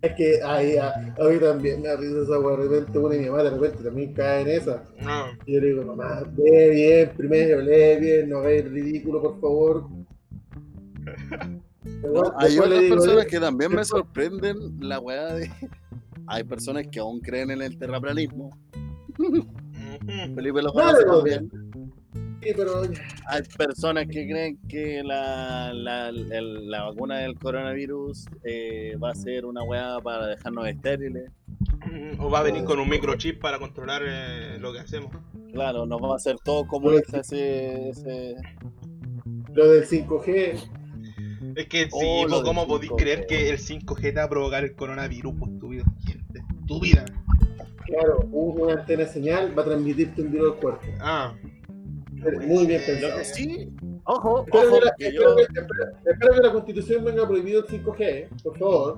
[0.00, 3.20] Es que ay, a, a mí también me risa esa weá, de repente una y
[3.20, 4.84] mi mamá de repente también cae en esa.
[5.00, 5.26] No.
[5.46, 9.88] Y yo le digo, mamá, lee bien, primero, lee bien, no hagáis ridículo, por favor.
[12.04, 15.50] Después- Hay otras digo, personas "Eh, que también me sorprenden la weá de.
[16.26, 18.50] Hay personas que aún creen en el terraplanismo.
[20.34, 21.50] Felipe lo conoce también.
[22.42, 22.82] Sí, pero
[23.28, 29.14] Hay personas que creen que la, la, el- la vacuna del coronavirus eh, va a
[29.14, 31.30] ser una weá para dejarnos estériles.
[32.18, 35.10] O va a venir con un microchip para controlar eh, lo que hacemos.
[35.52, 38.34] Claro, nos va a hacer todo comunista ese, ese,
[39.52, 40.58] lo del 5G,
[41.56, 42.96] Es que sí, Oh, lo del ¿cómo podéis 5G.
[42.96, 45.34] creer que el 5G te va a provocar el coronavirus?
[45.38, 46.42] Pues estúpido, gente.
[46.60, 47.04] Estúpida.
[47.86, 50.86] claro, una antena señal va a transmitirte un virus al cuerpo.
[51.00, 51.32] Ah,
[52.46, 53.18] Muy bien Lo pensado.
[53.18, 53.68] que sí,
[54.04, 55.68] ojo, Espero ojo, que, la, que espero yo, que- espero-
[56.06, 58.28] espero que la constitución venga prohibido el 5G, ¿eh?
[58.42, 58.96] por favor.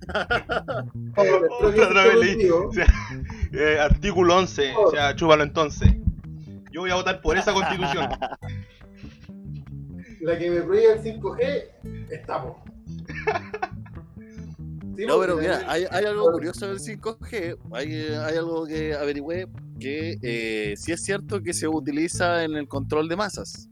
[1.16, 2.50] Otra vez.
[2.52, 2.86] O sea,
[3.52, 5.92] eh, artículo 11, o sea, chúpalo entonces.
[6.72, 8.08] Yo voy a votar por esa constitución.
[10.20, 11.64] La que me prohíbe el 5G,
[12.10, 12.56] estamos.
[14.96, 17.56] Sí, No, pero mira, hay, hay algo curioso del 5G.
[17.72, 19.46] Hay, hay algo que averigüé
[19.78, 23.70] que eh, sí es cierto que se utiliza en el control de masas.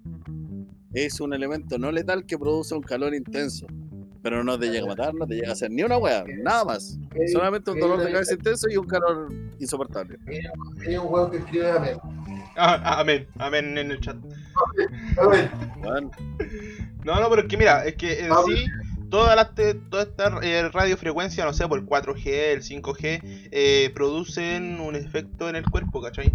[0.95, 3.67] Es un elemento no letal que produce un calor intenso.
[4.23, 6.65] Pero no te llega a matar, no te llega a hacer ni una wea, nada
[6.65, 6.99] más.
[7.31, 10.19] Solamente un dolor de cabeza intenso y un calor insoportable.
[10.87, 11.99] Hay un huevo que escribe amén.
[12.59, 14.17] Ah, amén, amén en el chat.
[15.23, 15.51] Amén.
[15.81, 16.11] Bueno,
[17.05, 18.65] No, no, pero es que mira, es que en sí,
[19.09, 23.21] todas las te- toda esta eh, radiofrecuencia, no sé, por el 4G, el 5G,
[23.53, 26.33] eh, producen un efecto en el cuerpo, ¿cachai?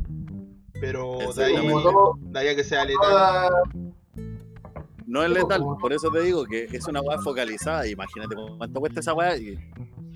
[0.80, 3.02] Pero de ahí, todo, de ahí a que sea letal.
[3.02, 3.50] toda-
[5.06, 7.86] no es letal, por eso te digo que es una wea focalizada.
[7.88, 9.36] Imagínate cuánto cuesta esa wea.
[9.38, 9.58] Y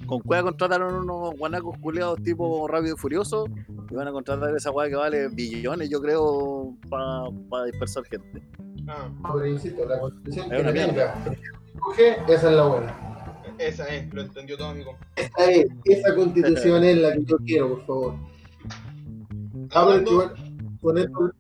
[0.05, 3.45] con cueva contrataron unos guanacos culeados tipo rápido y furioso
[3.89, 8.41] y van a contratar esa wea que vale billones, yo creo, para dispersar gente.
[8.87, 11.15] Ah, pero insisto, la constitución Es que una venga.
[11.75, 13.43] 5G, esa es la buena.
[13.57, 14.97] esa es, lo entendió todo, amigo.
[15.15, 18.15] Esa es, esa constitución es la que yo quiero, por favor.
[20.05, 20.33] Igual,
[20.81, 21.33] con esto,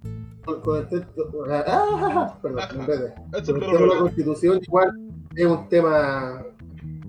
[0.63, 4.91] con, texto, ah, perdón, de la constitución, igual
[5.35, 6.43] es un tema,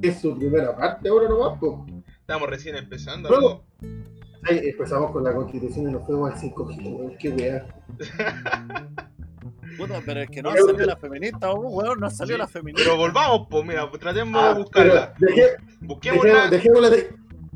[0.03, 1.72] es su primera parte ahora nomás, pues.
[2.20, 3.64] Estamos recién empezando, Luego.
[4.44, 7.66] Ahí empezamos con la constitución y nos fuimos al 5G, weón, qué weá.
[9.77, 12.48] Puta, pero es que no salido la feminista, oh, weón, no ha salido Sí, la
[12.48, 12.83] feminista.
[12.85, 15.14] Pero volvamos, pues mira, tratemos Ah, de buscarla.
[15.18, 16.48] pero deje- Busquémosla.
[16.51, 17.11] dejemos, de-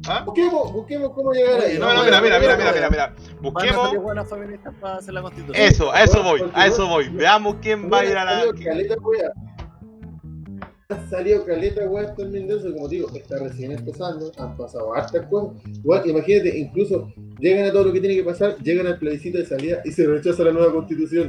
[0.09, 0.23] ¿Ah?
[0.25, 1.79] busquemos, busquemos cómo llegar ahí.
[1.79, 3.14] No, no, mira, mira, mira, mira, mira, mira.
[3.40, 3.97] Busquemos.
[3.97, 5.64] buenas feministas para hacer la constitución.
[5.66, 7.09] Eso, a eso voy, a eso voy.
[7.09, 8.42] Veamos quién va a ir a la.
[11.09, 11.09] salido caleta, weá.
[11.09, 15.27] Ha salido caleta, weá, también de eso, como digo, está recién empezando, han pasado hartas
[15.29, 15.62] cosas.
[15.66, 19.47] Igual, imagínate, incluso llegan a todo lo que tiene que pasar, llegan al plebiscito de
[19.47, 21.29] salida y se rechaza la nueva constitución.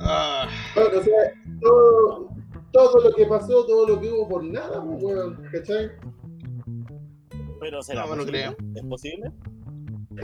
[0.00, 2.28] Ah, Bueno, o sea, todo,
[2.72, 5.90] todo lo que pasó, todo lo que hubo por nada, weón, ¿cachai?
[7.60, 8.56] Pero será No, posible?
[8.74, 9.32] ¿Es posible?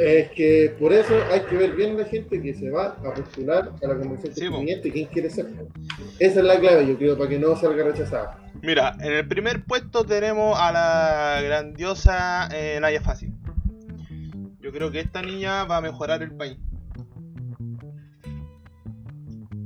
[0.01, 3.73] Es que por eso hay que ver bien la gente que se va a postular
[3.83, 5.47] a la convención Sí, constituyente, quién quiere ser.
[6.19, 8.39] Esa es la clave, yo creo, para que no salga rechazada.
[8.63, 13.33] mira, en el primer puesto tenemos a la grandiosa eh, Naya Fácil.
[14.61, 16.59] Yo creo que esta niña va a mejorar el país.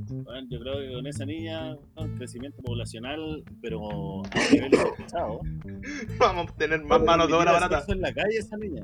[0.09, 5.41] Bueno, yo creo que con esa niña, un crecimiento poblacional, pero a nivel sospechado.
[6.17, 7.83] Vamos a tener más manos de obra barata.
[7.87, 8.83] en la calle esa niña.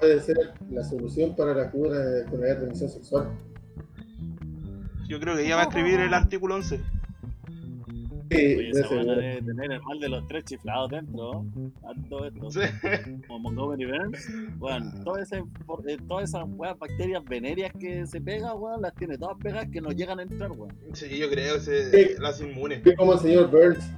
[0.00, 0.36] Puede ser
[0.70, 3.30] la solución para la cura de enfermedad de transmisión sexual.
[5.08, 6.80] Yo creo que ella va a escribir el artículo 11.
[8.28, 11.44] Sí, Oye, esa buena debe tener el mal de los tres chiflados dentro.
[11.80, 12.50] Tanto esto.
[12.50, 12.60] Sí.
[13.28, 14.28] Como Montgomery Burns.
[14.56, 15.44] Bueno, todas esas,
[15.86, 19.80] eh, todas esas weas, bacterias venéreas que se pegan, weón, las tiene todas pegadas que
[19.80, 20.74] no llegan a entrar, weón.
[20.92, 22.14] Sí, yo creo que se Sí.
[22.18, 22.82] las inmune.
[22.84, 23.92] Es como el señor Burns.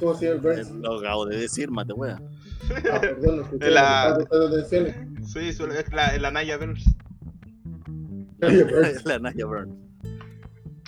[0.00, 0.70] Como el señor Burns.
[0.70, 2.22] Lo acabo de decir, mate, weón.
[2.90, 3.64] Ah, perdón, escuché.
[3.66, 4.18] De la-.
[5.32, 6.84] Sí, es la, la Naya Burns.
[9.04, 9.74] La Naya Burns.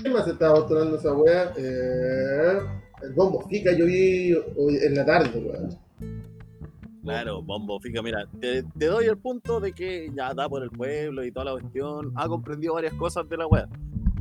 [0.02, 1.52] ¿Qué más estaba postulando esa wea?
[1.58, 2.58] Eh,
[3.02, 5.78] el bombo fica yo vi hoy en la tarde, weón.
[7.02, 10.70] Claro, Bombo, fija, mira, te, te doy el punto de que ya da por el
[10.70, 13.66] pueblo y toda la cuestión, ha comprendido varias cosas de la wea,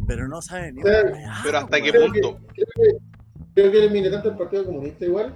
[0.07, 2.13] pero no sabe ni Sí, una wea, Pero hasta qué Creo weón.
[2.13, 2.39] que, punto.
[2.53, 2.97] creo que,
[3.53, 5.33] creo que él es militante del Partido Comunista igual.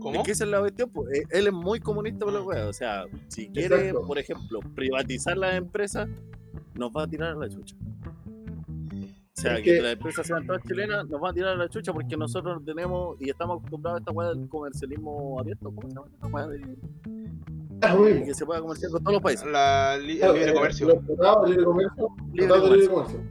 [0.00, 0.18] ¿Cómo?
[0.20, 2.66] Es que esa es la cuestión, pues, eh, él es muy comunista por la wea,
[2.68, 4.06] o sea, si quiere, Exacto.
[4.06, 6.08] por ejemplo, privatizar las empresas,
[6.74, 7.76] nos va a tirar a la chucha.
[9.36, 11.56] O sea, Es que, que- las empresas sean todas chilenas, nos va a tirar a
[11.56, 15.72] la chucha porque nosotros tenemos y estamos acostumbrados a esta weá del comercialismo abierto.
[15.74, 16.46] ¿Cómo se llama esta weá?
[16.46, 16.76] De,
[17.82, 19.46] Ah, que se pueda comerciar con todos los países.
[19.50, 20.86] La li- el Claro, libre eh, comercio.
[20.88, 22.08] Los tratados de libre comercio.
[22.34, 23.22] Libre comercio.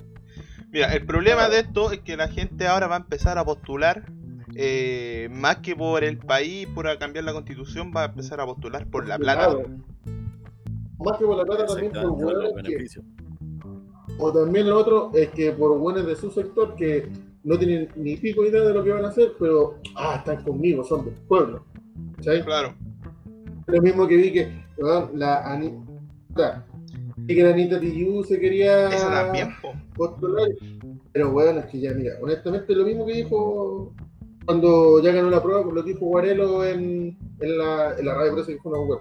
[0.72, 4.12] Mira, el problema de esto es que la gente ahora va a empezar a postular,
[4.62, 8.86] eh, más que por el país, por cambiar la constitución, va a empezar a postular
[8.88, 9.46] por la plata.
[9.46, 9.70] Claro.
[11.00, 13.00] Más que por la plata también por hueones
[14.18, 17.08] o también lo otro es que por buenos de su sector que
[17.46, 20.84] no tienen ni pico idea de lo que van a hacer, pero ah, están conmigo,
[20.84, 21.64] son del pueblo.
[22.18, 22.44] ¿Cachai?
[22.44, 22.76] Claro.
[23.68, 24.52] Lo mismo que vi que
[25.14, 26.66] la Anita,
[27.16, 29.08] vi que la Anita Tijoux se quería Eso
[29.96, 30.50] postular,
[31.14, 33.94] pero bueno, es que ya, mira, honestamente lo mismo que dijo
[34.50, 38.16] cuando ya ganó la prueba, por lo que dijo Guarelo en, en, la, en la
[38.16, 39.00] radio por eso que fue una web.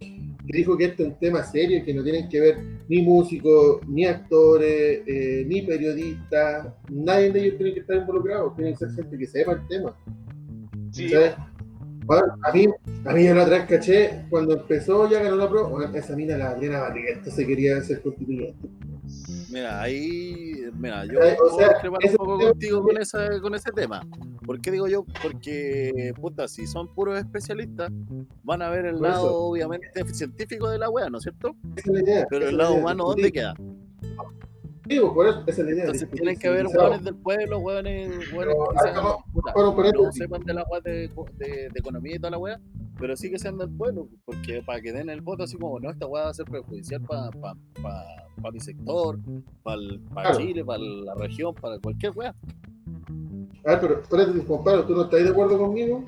[0.00, 3.86] Que dijo que esto es un tema serio, que no tienen que ver ni músicos,
[3.86, 8.90] ni actores, eh, ni periodistas, nadie de ellos tiene que estar involucrado, tienen que ser
[8.96, 9.96] gente que sepa el tema.
[10.90, 11.36] Sí, ¿sabes?
[12.04, 12.66] Bueno, a mí,
[13.04, 16.16] a mí yo la otra vez caché, cuando empezó ya ganó la prueba, bueno, esa
[16.16, 18.68] mina la Adriana Barrientos se quería ser constituyente.
[19.52, 23.54] Mira, ahí, mira, yo o puedo sea, discrepar ese un poco contigo con, esa, con
[23.54, 24.02] ese tema.
[24.50, 25.04] ¿Por qué digo yo?
[25.22, 27.88] Porque, puta, si son puros especialistas,
[28.42, 29.36] van a ver el Por lado, eso.
[29.36, 31.54] obviamente, científico de la wea, ¿no es cierto?
[31.76, 32.26] Esa es la idea.
[32.28, 33.42] Pero el lado idea, humano, ¿dónde discutir.
[33.42, 33.54] queda?
[34.88, 35.84] Sí, pues, por eso, esa es la idea.
[35.84, 39.52] Entonces tienen que haber hueones del pueblo, hueones, hueones Pero, que ah, sean, no, puta,
[39.54, 41.08] pero no sepan de la wea de,
[41.38, 42.60] de, de economía y toda la wea,
[42.98, 45.90] pero sí que sean del pueblo, porque para que den el voto así como, no,
[45.92, 48.04] esta wea va a ser perjudicial para pa, pa,
[48.42, 49.16] pa mi sector,
[49.62, 49.78] para
[50.12, 50.38] Claro.
[50.40, 52.34] Chile, para la región, para cualquier wea.
[53.64, 56.04] A ver, pero espérate, compadre, ¿tú no estás de acuerdo conmigo?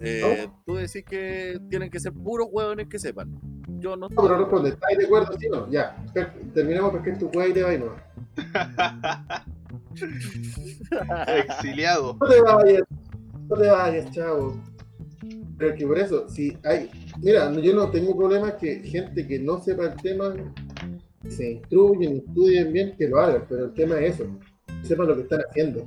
[0.00, 3.38] Eh, Tú decís que tienen que ser puros hueones que sepan.
[3.78, 5.70] Yo no No, pero responde, ¿estás de acuerdo, sí no?
[5.70, 6.02] Ya,
[6.54, 7.94] terminamos porque tu hueá y te va y no.
[11.36, 12.16] Exiliado.
[12.20, 12.82] No te vayas,
[13.48, 14.60] no te vayas, chavo.
[15.58, 16.90] Pero es que por eso, si hay.
[17.20, 20.34] Mira, yo no tengo problema que gente que no sepa el tema
[21.28, 24.26] se instruyen, estudien bien, que lo hagan, pero el tema es eso,
[24.82, 25.86] sepan lo que están haciendo.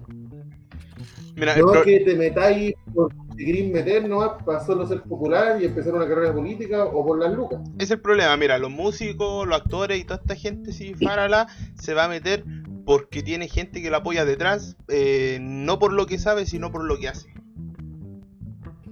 [1.36, 5.66] Mira, No que te metáis por si querís meter no para solo ser popular y
[5.66, 7.60] empezar una carrera política o por las lucas.
[7.80, 8.38] es el problema.
[8.38, 12.44] Mira, los músicos, los actores y toda esta gente, si Farala se va a meter
[12.86, 16.84] porque tiene gente que la apoya detrás, eh, no por lo que sabe, sino por
[16.84, 17.30] lo que hace.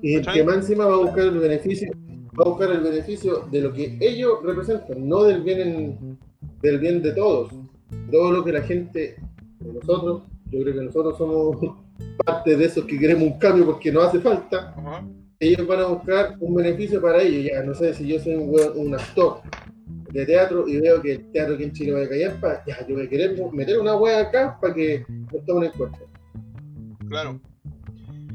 [0.01, 1.91] Y el que más encima va a buscar el beneficio,
[2.39, 6.17] va a buscar el beneficio de lo que ellos representan, no del bien en-
[6.63, 7.53] del bien de todos.
[8.11, 9.17] Todo lo que la gente,
[9.63, 11.57] de nosotros, yo creo que nosotros somos
[12.25, 14.75] parte de esos que queremos un cambio porque nos hace falta.
[15.39, 17.51] Ellos van a buscar un beneficio para ellos.
[17.51, 19.41] Ya no sé si yo soy un, actor
[20.11, 22.85] de teatro y veo que el teatro aquí en Chile va a caer, pa, ya
[22.85, 25.99] yo voy a querer meter una wea acá para que nos tomen en cuenta.
[27.07, 27.39] Claro.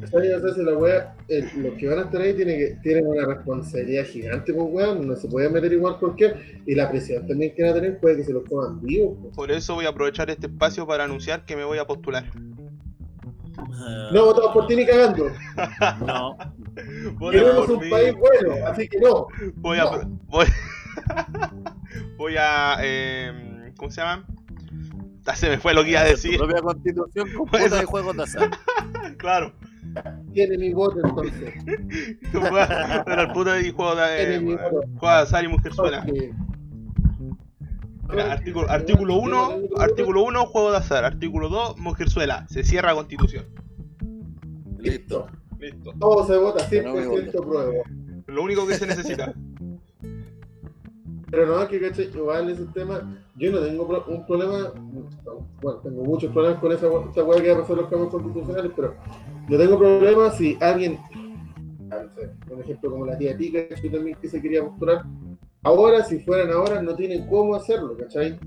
[0.00, 0.32] ¿Cachai?
[0.32, 3.06] O sea, si la wea, el- los que van a estar ahí tienen, que, tienen
[3.06, 7.54] una responsabilidad gigante, pues weón, no se puede meter igual cualquier, y la presión también
[7.54, 9.16] que van a tener puede que se los coman vivos.
[9.22, 9.34] pues.
[9.36, 12.24] Por eso voy a aprovechar este espacio para anunciar que me voy a postular.
[14.12, 15.30] No votamos por ti ni cagando.
[16.06, 16.36] no.
[17.30, 17.88] Queremos un mí.
[17.90, 19.26] país bueno, así que no.
[19.56, 19.84] Voy a.
[19.84, 20.18] No.
[20.28, 20.46] Voy,
[22.18, 22.76] voy a.
[22.82, 24.26] eh, ¿Cómo se llama?
[25.24, 26.36] Ah, se me fue lo que iba a Tu decir.
[26.38, 28.50] propia constitución con de juegos de azar.
[29.16, 29.52] Claro.
[30.36, 31.54] Tiene mi voto entonces.
[33.06, 34.38] Era el puto de juego de.
[34.38, 34.82] mi voto.
[34.98, 36.02] Juego de azar y mujerzuela.
[36.04, 36.34] Porque-
[38.10, 41.06] Mira, artículo, artículo 1, artículo 1, juego de azar.
[41.06, 42.46] Artículo 2, mujerzuela.
[42.50, 43.46] Se cierra constitución.
[44.78, 45.26] Listo.
[45.58, 45.94] Listo.
[45.98, 47.72] Todo se vota No me 100% prueba.
[48.26, 49.32] Lo único que se necesita.
[51.36, 54.72] Pero no, que caché, igual ese tema, yo no tengo pro- un problema,
[55.60, 58.72] bueno, tengo muchos problemas con esa, esa weá que va a pasar los cambios constitucionales,
[58.74, 58.94] pero
[59.46, 60.98] no tengo problema si alguien,
[62.48, 65.04] por ejemplo como la tía Pikachu también que se quería postular,
[65.62, 68.38] ahora, si fueran ahora, no tienen cómo hacerlo, ¿cachai?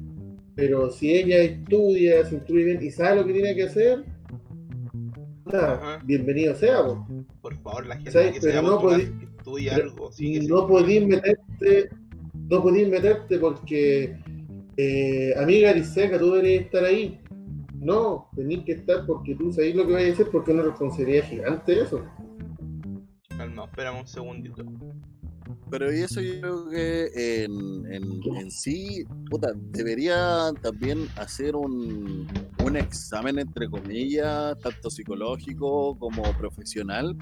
[0.55, 4.03] Pero si ella estudia, se instruye bien y sabe lo que tiene que hacer,
[5.45, 6.01] nada, Ajá.
[6.05, 6.79] bienvenido sea.
[7.39, 8.31] Por favor, la gente ¿Sabes?
[8.33, 10.11] que se Pero va a no postular, podí- que estudie pero algo.
[10.11, 11.89] Sí, que no podís meterte,
[12.49, 14.17] no podís meterte porque,
[14.75, 17.19] eh, amiga Ariseca, tú deberías estar ahí.
[17.75, 20.65] No, tenés que estar porque tú sabés lo que vas a hacer porque es una
[20.65, 22.03] responsabilidad gigante eso.
[23.37, 24.65] Calma, espérame un segundito.
[25.69, 32.27] Pero y eso yo creo que en, en, en sí, puta, debería también hacer un,
[32.63, 37.15] un examen, entre comillas, tanto psicológico como profesional,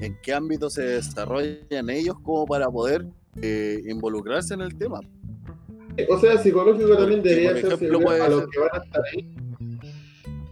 [0.00, 3.06] en qué ámbito se desarrollan ellos como para poder
[3.42, 5.00] eh, involucrarse en el tema.
[6.08, 9.34] O sea, psicológico también debería ser puede a los que van a estar ahí.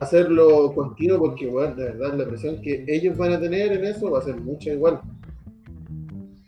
[0.01, 4.11] Hacerlo continuo porque, bueno, de verdad, la presión que ellos van a tener en eso
[4.11, 5.01] va a ser mucha igual.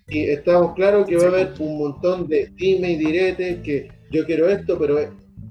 [0.09, 4.25] Y estamos claros que va a haber un montón de dime y diretes que yo
[4.25, 4.99] quiero esto, pero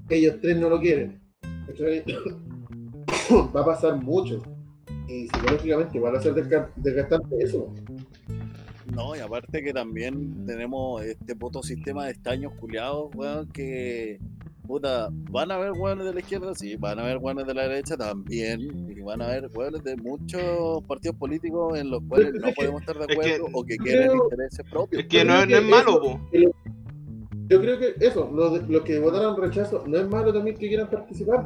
[0.10, 1.20] ellos tres no lo quieren.
[3.56, 4.42] Va a pasar mucho.
[5.08, 7.74] Y psicológicamente igual va a ser desga- desgastante eso.
[8.94, 14.20] No, y aparte que también tenemos este puto sistema de estaños culiados, weón, que
[14.68, 17.68] puta, van a haber weones de la izquierda, sí, van a haber weones de la
[17.68, 22.48] derecha también, y van a haber weones de muchos partidos políticos en los cuales no
[22.56, 25.02] podemos estar de es que acuerdo o que quieren creo- intereses propios.
[25.04, 26.20] Es que no, creo no es que malo, eso- po.
[27.48, 31.46] Yo creo que eso, los, que votaron rechazo, no es malo también que quieran participar.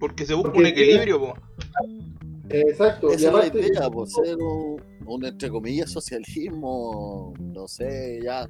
[0.00, 1.34] Porque se busca Porque un equilibrio, po.
[2.48, 3.10] Eh, Exacto.
[3.10, 4.38] Esa y es la idea, pues ser
[5.08, 8.48] un, entre comillas socialismo, no sé, ya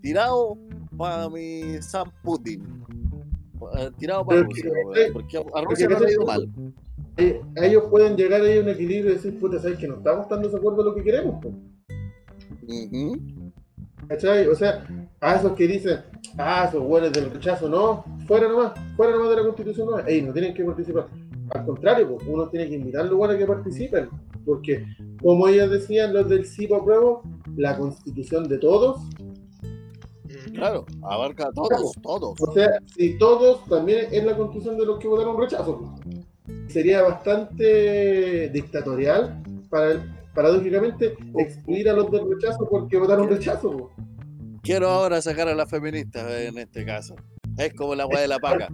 [0.00, 0.58] tirado
[0.96, 2.62] para mi San Putin.
[3.78, 6.48] Eh, Tirado para Rusia, weón, porque a Rusia no le ha ido mal.
[7.16, 10.28] eh, ellos pueden llegar ahí a un equilibrio y decir, puta, ¿sabes que no estamos
[10.28, 11.44] tan de acuerdo en lo que queremos?
[14.50, 14.86] O sea,
[15.20, 16.00] a esos que dicen,
[16.36, 20.20] ah, esos buenos del rechazo, no, fuera nomás, fuera nomás de la constitución, no, Ey,
[20.22, 21.06] no tienen que participar.
[21.50, 22.78] Al contrario, pues, uno tiene que
[23.14, 24.08] bueno, a que participen,
[24.44, 24.84] porque
[25.24, 27.22] como ellos decían, los del sí por prueba,
[27.56, 29.00] la constitución de todos.
[30.52, 32.38] Claro, abarca a todos, todos.
[32.38, 35.94] o sea, si todos también es la constitución de los que votaron rechazo,
[36.68, 43.90] sería bastante dictatorial para paradójicamente excluir a los del rechazo porque votaron rechazo.
[44.62, 47.16] Quiero ahora sacar a las feministas en este caso.
[47.56, 48.68] Es como la weá de la paca,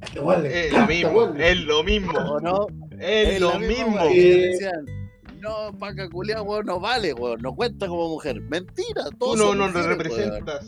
[0.00, 2.66] Es lo mismo, es lo mismo, ¿o no?
[3.00, 3.98] es lo mismo.
[4.08, 5.01] que Eh, decían,
[5.42, 8.40] No, paca culiao, weón, no vale, weón, no cuenta como mujer.
[8.42, 9.88] Mentira, Tú todos no mujeres, weón.
[9.98, 10.66] representas.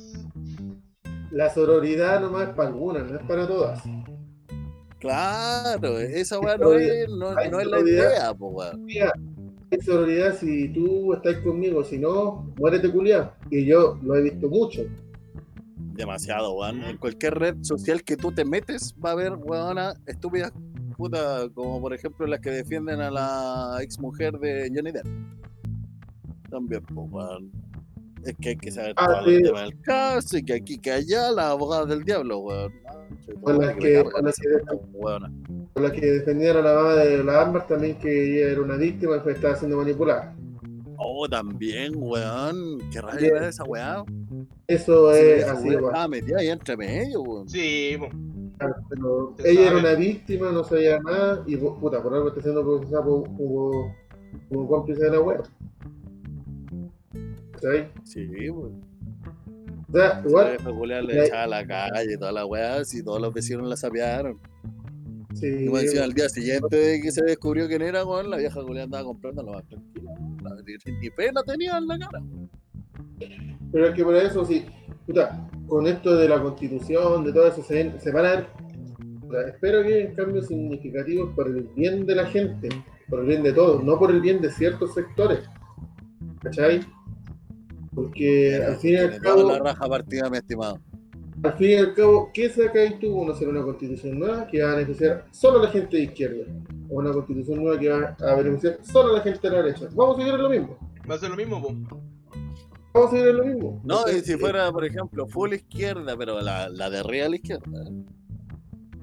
[1.31, 3.83] La sororidad nomás es para algunas, no es para todas.
[4.99, 8.87] Claro, esa weá no es, no, no la idea, po, weón.
[9.71, 13.33] Hay sororidad si tú estás conmigo, si no, muérete culiado.
[13.51, 14.83] Y yo lo he visto mucho.
[15.77, 16.83] Demasiado, weón.
[16.85, 20.53] En cualquier red social que tú te metes, va a haber weona estúpidas
[20.97, 25.07] puta, como por ejemplo las que defienden a la ex mujer de Johnny Depp.
[26.51, 27.51] También, pues, weón.
[28.25, 29.35] Es que hay que saber Ah, todo sí.
[29.35, 32.73] el tema del caso y que aquí, que allá, la abogada del diablo, weón.
[33.43, 34.25] Con las que- con
[35.83, 39.17] las que- defendieron a la mamá de la Ámbar también que ella era una víctima
[39.17, 40.35] y fue estaba siendo manipulada.
[40.97, 42.79] Oh, también, weón.
[42.91, 43.37] Qué También.
[43.37, 44.05] era esa weá.
[44.69, 45.85] Eso Sí, es esa así, igual.
[45.87, 47.49] Estaba metida ahí entre medio, weón.
[47.49, 47.99] Sí.
[48.89, 52.41] Pero Se ella era una víctima, no sabía nada y pu- puta, por algo está
[52.43, 53.25] siendo procesada como,
[54.49, 55.43] como cómplice de la web.
[57.61, 57.87] ¿Sabes?
[58.05, 58.83] Sí, weón.
[59.89, 63.03] O sea, igual, Julia le la- echaba a la calle y toda la weá, y
[63.03, 64.39] todos los vecinos la sapearon.
[65.35, 68.61] sí, Y decía, al día siguiente de que se descubrió quién era, weón, la vieja
[68.63, 70.11] Julia andaba comprando lo más tranquila.
[71.01, 72.23] ni pena tenía en la cara.
[73.73, 74.65] pero es que por eso, sí,
[75.07, 78.47] puta, con esto de la constitución, de todo eso, se, se van a ver,
[79.49, 82.69] espero que hayan cambios significativos por el bien de la gente,
[83.09, 85.41] por el bien de todos, no por el bien de ciertos sectores.
[86.43, 86.81] ¿Cachai?
[87.95, 90.79] Porque al fin y al cabo, la raja partida, mi estimado.
[91.43, 94.73] al fin y al cabo, ¿qué sacáis tú con hacer una constitución nueva que va
[94.73, 96.45] a beneficiar solo a la gente de izquierda?
[96.91, 99.89] O una constitución nueva que va a beneficiar solo a la gente de la derecha.
[99.95, 100.79] Vamos a seguir en lo mismo.
[101.09, 102.01] Va a ser lo mismo, po.
[102.95, 103.81] Vamos a seguir en lo mismo.
[103.85, 107.65] No, y si eh, fuera, por ejemplo, full izquierda, pero la, la de real izquierda.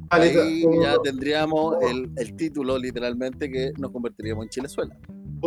[0.09, 4.97] vale, Ahí como- ya tendríamos el, el título, literalmente, que nos convertiríamos en Chilezuela.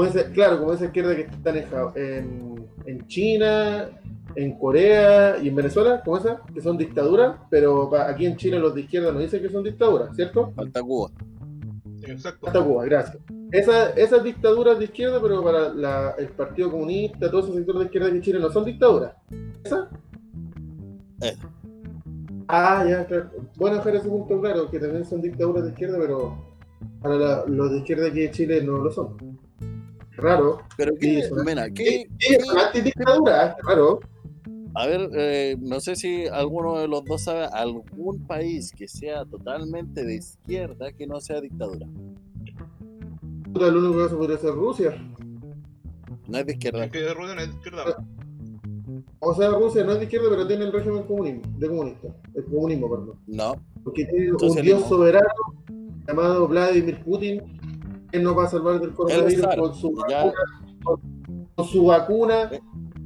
[0.07, 1.65] esa- claro, como esa izquierda que están en,
[1.97, 3.89] en, en China,
[4.37, 8.75] en Corea y en Venezuela, como esa, que son dictaduras, pero aquí en Chile los
[8.75, 10.53] de izquierda no dicen que son dictaduras, ¿cierto?
[10.55, 11.11] Falta Cuba.
[12.03, 12.47] Exacto.
[12.47, 13.19] Hasta Cuba, gracias.
[13.55, 17.85] Esa, esas dictaduras de izquierda, pero para la- el Partido Comunista, todos esos sectores de
[17.87, 19.15] izquierda en Chile no son dictaduras.
[19.63, 19.89] ¿Esa?
[21.21, 21.49] Esa.
[22.49, 23.31] Ah, ya, claro.
[23.57, 26.37] Bueno, dejar ese punto claro, que también son dictaduras de izquierda, pero
[27.01, 29.39] para la- los de izquierda aquí en Chile no lo son.
[30.17, 30.59] Raro.
[30.77, 34.01] Pero qué, suena- mira, qué, es una antidictadura, raro.
[34.75, 39.25] A ver, eh, no sé si alguno de los dos sabe algún país que sea
[39.25, 41.87] totalmente de izquierda que no sea dictadura.
[43.55, 44.97] Lo único que hace podría ser Rusia.
[46.27, 46.85] No es de izquierda.
[46.85, 48.07] Es que de Rusia no es de izquierda.
[49.21, 52.09] O sea, Rusia no es de izquierda, pero tiene el régimen comunismo, de comunista.
[52.35, 53.19] El comunismo, perdón.
[53.27, 53.55] No.
[53.83, 55.27] Porque tiene un dios soberano
[56.07, 57.43] llamado Vladimir Putin.
[58.13, 60.33] Él nos va a salvar del coronavirus con su vacuna.
[60.83, 62.51] Con, con su vacuna.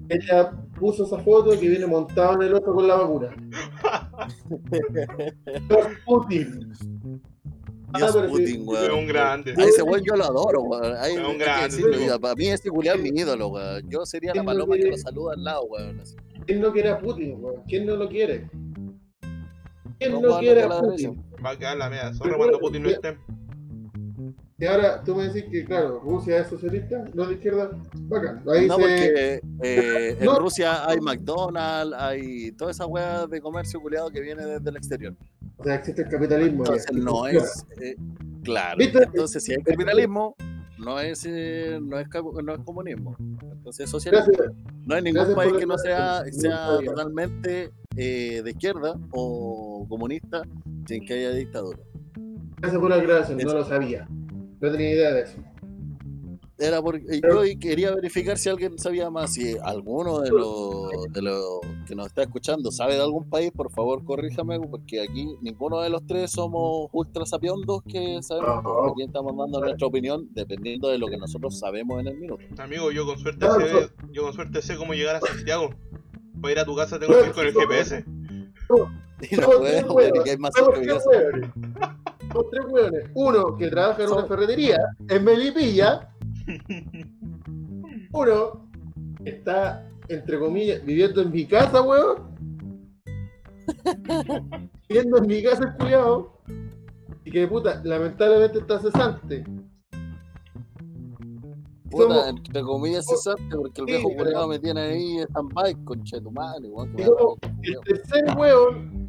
[0.08, 3.28] Ella puso esa foto que viene montado en el otro con la vacuna.
[6.06, 6.72] Putin.
[7.96, 8.28] Dios Ah, sí.
[8.30, 8.98] Putin, Es weón.
[8.98, 9.54] un grande.
[9.56, 10.96] A ese weón yo lo adoro, weón.
[11.04, 13.88] Es un grande, decirlo, Para mí ese culiao es mi ídolo, weón.
[13.90, 16.00] Yo sería la ¿Quién no paloma que lo saluda al lado, weón.
[16.00, 16.16] así.
[16.46, 17.36] ¿Quién no quiere a Putin?
[17.42, 17.62] weón?
[17.66, 18.48] ¿Quién no lo quiere?
[19.98, 21.24] ¿Quién No, no, weón, quiere a Putin?
[21.44, 23.16] Va a quedar la media zorra cuando Putin no esté.
[24.60, 27.70] Y ahora tú me decís que, claro, Rusia es socialista, no de izquierda,
[28.08, 28.42] bacán.
[28.52, 28.80] Ahí No, se...
[28.80, 30.36] porque eh, en No.
[30.40, 35.14] Rusia hay McDonald's, hay toda esa weá de comercio culiado que viene desde el exterior.
[35.58, 36.64] O sea, existe el capitalismo.
[36.64, 37.66] Entonces no es.
[37.80, 37.96] eh,
[38.42, 38.78] claro.
[38.78, 39.02] ¿Viste?
[39.02, 40.34] Entonces, si hay capitalismo,
[40.78, 42.06] no es, eh, no es,
[42.44, 43.16] no es comunismo.
[43.18, 44.26] Entonces es socialismo.
[44.32, 44.52] Gracias.
[44.86, 50.42] No hay ningún gracias país que no sea, sea totalmente eh, de izquierda o comunista
[50.86, 51.78] sin que haya dictadura.
[52.58, 54.08] Gracias por la aclaración, no lo sabía.
[54.60, 55.38] No tenía idea de eso.
[56.58, 59.34] Era porque yo quería verificar si alguien sabía más.
[59.34, 63.70] Si alguno de los, de los que nos está escuchando sabe de algún país, por
[63.70, 68.64] favor corríjame, porque aquí ninguno de los tres somos ultra sapiondos que sabemos.
[68.64, 68.90] Todo.
[68.90, 72.42] Aquí estamos dando nuestra opinión dependiendo de lo que nosotros sabemos en el minuto.
[72.58, 75.70] Amigo, yo con suerte Claro, sé, yo con suerte sé cómo llegar a Santiago.
[76.40, 78.04] Para ir a tu casa tengo que ir con el GPS.
[79.20, 79.48] Y no
[80.24, 80.52] que hay más
[82.50, 83.10] tres hueones.
[83.14, 84.78] Uno que trabaja en una ferretería
[85.08, 86.08] en Melipilla.
[88.12, 88.68] Uno
[89.24, 92.28] está, entre comillas, viviendo en mi casa, hueón.
[94.88, 96.38] viviendo en mi casa, el culiao.
[97.24, 99.44] Y que puta, lamentablemente está cesante.
[101.90, 106.20] Puta, Somos- entre comillas cesante, porque el Sí, viejo culiado me tiene ahí stand-by, conche
[106.20, 106.94] tu madre, weón,
[107.62, 108.24] el tercer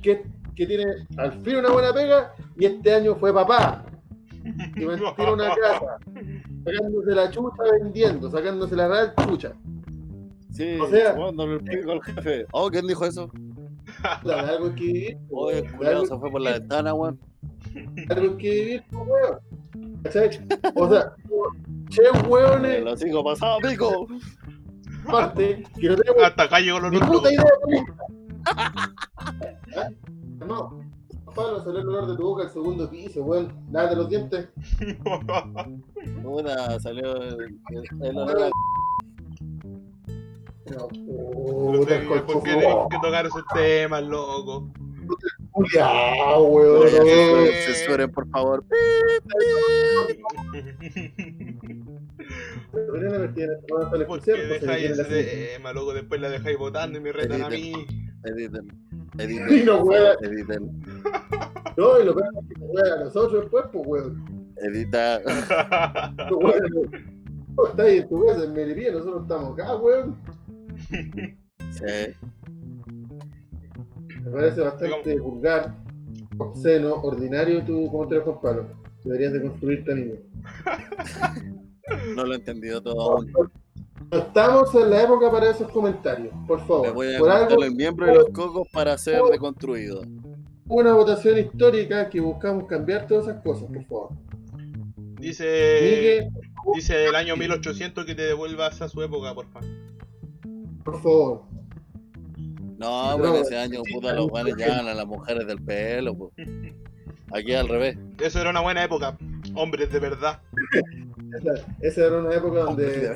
[0.02, 0.24] que,
[0.56, 0.86] que tiene
[1.18, 3.86] al fin una buena pega y este año fue papá.
[4.44, 5.98] Y mantiene una casa,
[6.66, 9.54] sacándose la chucha vendiendo, sacándose la real chucha.
[10.52, 12.46] Sí, O sea- cuando le explico al jefe.
[12.52, 13.30] Oh, ¿quién dijo eso?
[14.24, 17.20] De algo que vivir, Oye, weón, el culiado se fue por la ventana, weón.
[18.10, 19.40] algo que vivir, po, weón.
[20.08, 20.42] O sea, che
[22.28, 24.08] hueones, El hocico pasado, pico.
[25.08, 27.22] aparte, que no tenemos Hasta acá llegó los ni nuestros.
[27.22, 27.96] puta idea política.
[30.48, 30.80] No,
[31.34, 33.54] Pablo, salió el olor de tu boca al segundo piso, weón.
[33.72, 34.50] Lávate los dientes.
[36.24, 38.50] Una salió el, el- el olor a-
[40.72, 44.70] No, No puta, sé por qué tenemos que tocar esos temas, loco.
[45.52, 46.88] culiao, weón.
[46.88, 48.64] Ya, censuren, por favor.
[54.08, 55.24] ¿Por qué dejáis ese
[55.56, 55.94] tema, loco?
[55.94, 57.74] Después la dejáis votando y me retan a mí.
[59.18, 59.50] Editen.
[59.50, 59.66] Sí, Editen.
[59.66, 60.18] no, weón.
[60.24, 60.84] Editen.
[61.78, 64.54] No, y lo peor es que nos juega a nosotros después, pues, weón.
[64.58, 65.22] Edita.
[66.30, 66.92] No, weón.
[67.56, 70.18] No, está ahí en tu casa, en Melipilla, nosotros estamos acá, weón.
[71.72, 72.16] Sí.
[74.24, 75.76] Me parece bastante vulgar,
[76.38, 78.68] obsceno, ordinario tu comentario, Juan Pablo.
[79.04, 80.16] Deberías de construirte amigo.
[82.16, 83.32] No lo he entendido todo aún.
[83.32, 83.50] No
[84.12, 86.94] estamos en la época para esos comentarios, por Me favor.
[86.94, 90.02] voy a Por algo, el miembro de los cocos para ser deconstruido.
[90.68, 94.10] hubo una votación histórica que buscamos cambiar todas esas cosas, por favor.
[95.20, 95.44] Dice,
[95.84, 96.30] Miguel,
[96.76, 99.60] dice del año 1800 que te devuelvas a su época, porfa.
[100.84, 101.42] por favor.
[102.78, 106.16] No, No, pues ese año, sí, puta, los guanes llevan a las mujeres del pelo,
[106.16, 106.32] pues.
[107.34, 107.98] Aquí al revés.
[108.20, 109.18] Eso era una buena época.
[109.62, 110.42] Hombres de verdad.
[111.38, 113.14] Esa, esa era una época donde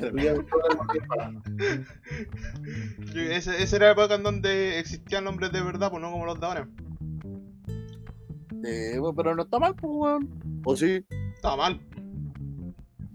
[3.32, 6.40] Esa, esa era la época en donde existían hombres de verdad, pues no como los
[6.40, 6.68] de ahora.
[8.66, 10.62] Eh, bueno, pero no está mal, pues, weón.
[10.66, 11.06] O sí.
[11.36, 11.80] Estaba mal.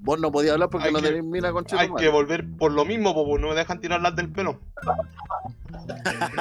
[0.00, 2.72] Vos no podías hablar porque Hay no que- tenés mina con Hay que volver por
[2.72, 4.58] lo mismo, pues no me dejan tirar las del pelo.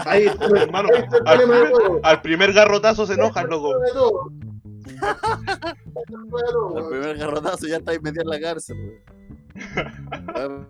[0.05, 1.73] Ahí está, Hermano, ahí está el al,
[2.03, 3.73] al primer garrotazo se enojan, loco.
[4.87, 8.77] El está primer garrotazo ya estáis metido en la cárcel,
[10.35, 10.67] weón.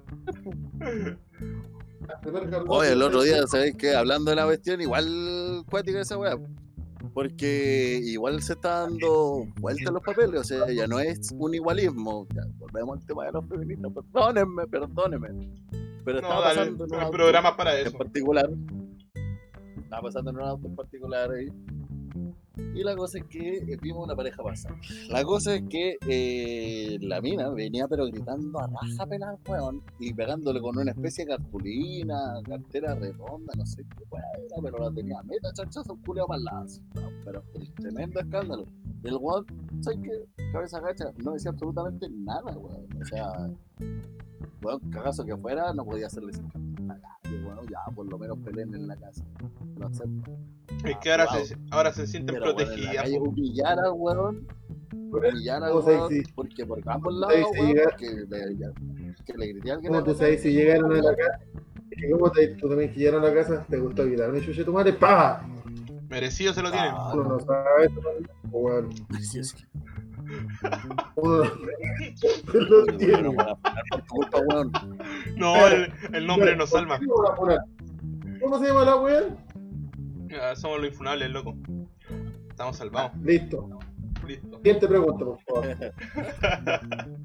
[2.67, 3.95] Oye, el otro día, ¿sabéis qué?
[3.95, 6.37] Hablando de la cuestión, igual cuática esa weá.
[7.13, 12.27] Porque igual se está dando vuelta los papeles, o sea, ya no es un igualismo.
[12.33, 15.27] Ya, volvemos al tema de los feministas, perdónenme, perdónenme.
[16.05, 17.97] Pero No, estaba dale, pasando en un programa para en eso.
[17.97, 18.49] particular.
[19.83, 21.47] Estaba pasando en un auto en particular ahí.
[22.73, 24.75] Y la cosa es que eh, vimos una pareja pasar.
[25.09, 30.13] La cosa es que eh, la mina venía pero gritando a raja pelada, weón, y
[30.13, 34.27] pegándole con una especie de cartulina, cartera redonda, no sé qué weón
[34.61, 36.67] pero la tenía meta chachazo, un culeo weón,
[37.23, 38.65] pero el tremendo escándalo.
[39.03, 39.45] El weón,
[39.81, 40.45] ¿sabes qué?
[40.51, 42.87] Cabeza gacha, no decía absolutamente nada, weón.
[43.01, 43.31] O sea,
[44.61, 46.49] weón, cagazo que fuera, no podía hacerle sin
[47.27, 49.23] calle, weón, ya por lo menos peleen en la casa.
[49.77, 50.03] No sé,
[50.85, 52.95] Es que ahora se, ahora se sienten pero protegidas.
[53.03, 54.47] calle humillar al weón,
[54.93, 58.09] humillar al ¿Cómo sabes weón, si- porque por ambos lados, sabes si weón, llega- que
[58.09, 58.71] le, ya-
[59.25, 59.91] que le grité a alguien.
[59.93, 61.39] ¿Cómo tú sabes si llegaron a la casa?
[61.91, 64.41] Es que ¿Cómo te, tú también que llegaron a la casa te gustó evitar un
[64.41, 64.93] chuche tu madre?
[64.93, 65.45] ¡Pah!
[66.09, 66.91] Merecido se lo tienen.
[66.93, 67.37] Ah, no ¿no?
[68.51, 68.89] Weón.
[69.19, 70.06] Sí, es que- Uno
[70.63, 71.51] no Bueno,
[72.97, 73.29] tiene.
[76.09, 76.99] el, el nombre nos ¿Por salva.
[78.41, 79.37] ¿Cómo se llama la weón?
[80.27, 81.55] Ya, somos los infunables, loco.
[82.49, 83.11] Estamos salvados.
[83.23, 83.69] Listo.
[84.27, 84.59] Listo.
[84.61, 85.67] ¿Quién te pregunta, por favor?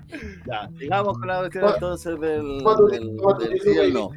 [0.47, 3.17] Ya, sigamos con la cuestión ¿Cuál- entonces del, cuál tú- del,
[3.75, 4.11] del no.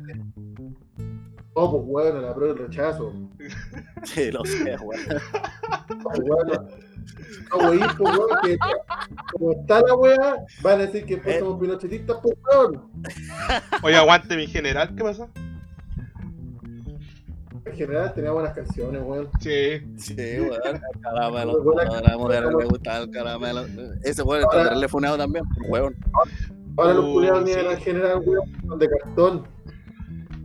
[1.56, 3.14] No, pues weón, la prueba del rechazo.
[4.04, 5.02] Sí, lo sé, weón.
[6.04, 6.68] Pues, weón,
[7.52, 7.58] no.
[7.62, 8.58] No, wey, pues weón, que
[9.34, 11.40] como está la wea, van a decir que pues Eh.
[11.40, 12.92] somos pinochetistas, pues weón.
[13.84, 15.28] Oye, aguante mi general, ¿qué pasa?
[17.66, 19.30] En general tenía buenas canciones, weón.
[19.40, 19.82] Sí.
[19.98, 20.62] Sí, weón.
[20.66, 21.64] El caramelo.
[21.64, 23.66] Buena- A la mujer le gusta el caramelo.
[24.04, 25.96] Ese weón está funado también, weón.
[26.78, 29.48] Ahora los culiados ni eran en general, weón, de cartón.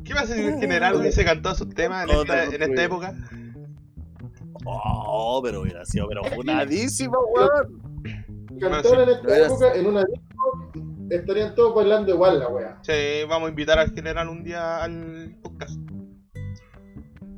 [0.05, 3.15] ¿Qué pasa si el general hubiese cantado sus temas en esta, época?
[4.67, 7.81] Oh, pero hubiera sido, pero funadísimo, weón.
[8.61, 10.27] Cantaron en esta época, en una disco,
[11.11, 12.79] estarían todos bailando igual la wea.
[12.83, 15.79] Sí, vamos a invitar al general un día al podcast.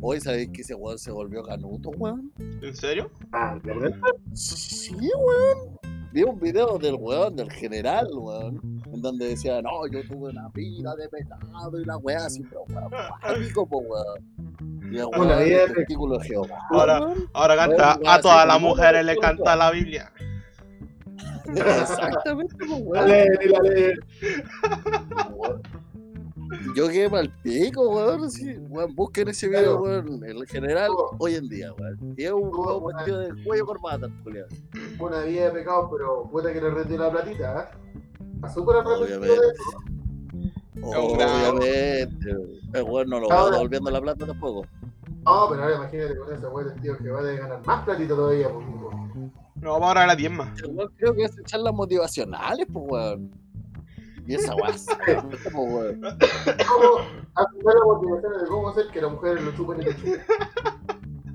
[0.00, 2.32] Hoy sabéis que ese weón se volvió canuto, weón.
[2.38, 3.10] ¿En serio?
[3.32, 3.92] Ah, verdad.
[4.32, 5.78] Sí, weón.
[6.12, 10.94] Vi un video del weón, del general, weón, donde decía, no, yo tuve una vida
[10.96, 12.90] de pecado y la weá así, pero weón,
[13.20, 14.90] pánico, po, weón.
[14.90, 16.58] Y el Una vida de- testículo de Jehová.
[16.70, 17.14] Ahora-.
[17.32, 20.12] Ahora canta, a todas las mujeres le canta la Biblia.
[21.54, 23.08] Exactamente, po, weón.
[23.08, 23.94] Dale, dale.
[26.76, 28.30] Yo quedé mal pico, weón.
[28.30, 30.22] Sí, weón, busquen ese video, weón.
[30.24, 32.14] El general hoy en día, weón.
[32.16, 34.48] Y es un weón vestido de cuello corbata, culiado.
[34.98, 37.91] Una vida de pecado, pero puta que le rendió la platita, ¿eh?
[38.52, 39.28] Súper arrepentido Obviamente.
[39.28, 39.78] de eso.
[40.82, 42.30] Obviamente.
[42.72, 44.66] El weón no lo va devolviendo la plata tampoco.
[45.24, 48.48] No, pero ahora imagínate con ese weón tío que va a ganar más platita todavía,
[48.50, 48.66] pues.
[48.66, 48.90] po.
[49.56, 50.52] No, vamos ahora a la diezma.
[50.96, 53.30] Creo que es charlas motivacionales, pues, weón.
[54.26, 54.86] Y esa weá, pues,
[55.54, 56.00] weón.
[56.00, 56.98] ¿Cómo
[57.34, 60.20] aplicar las motivaciones de cómo hacer que las mujeres lo chupen y lo chupen?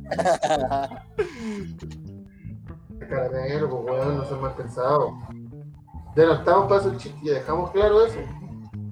[3.09, 5.11] Caramelo, pues weón, no son mal pensados.
[6.21, 8.17] Estamos para esos chistes, ya dejamos claro eso.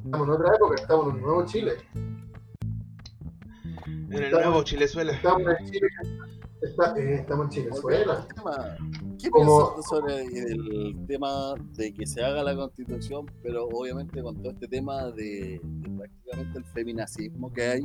[0.06, 1.72] Estamos en otra época, estamos en un nuevo Chile.
[3.88, 5.12] En el nuevo Chilezuela.
[5.14, 5.88] Estamos en Chile.
[6.62, 8.28] está- eh, estamos en Chilezuela.
[9.20, 14.36] ¿Qué Como- piensas sobre el tema de que se haga la constitución, pero obviamente con
[14.42, 17.82] todo este tema de, de prácticamente el feminacismo que hay?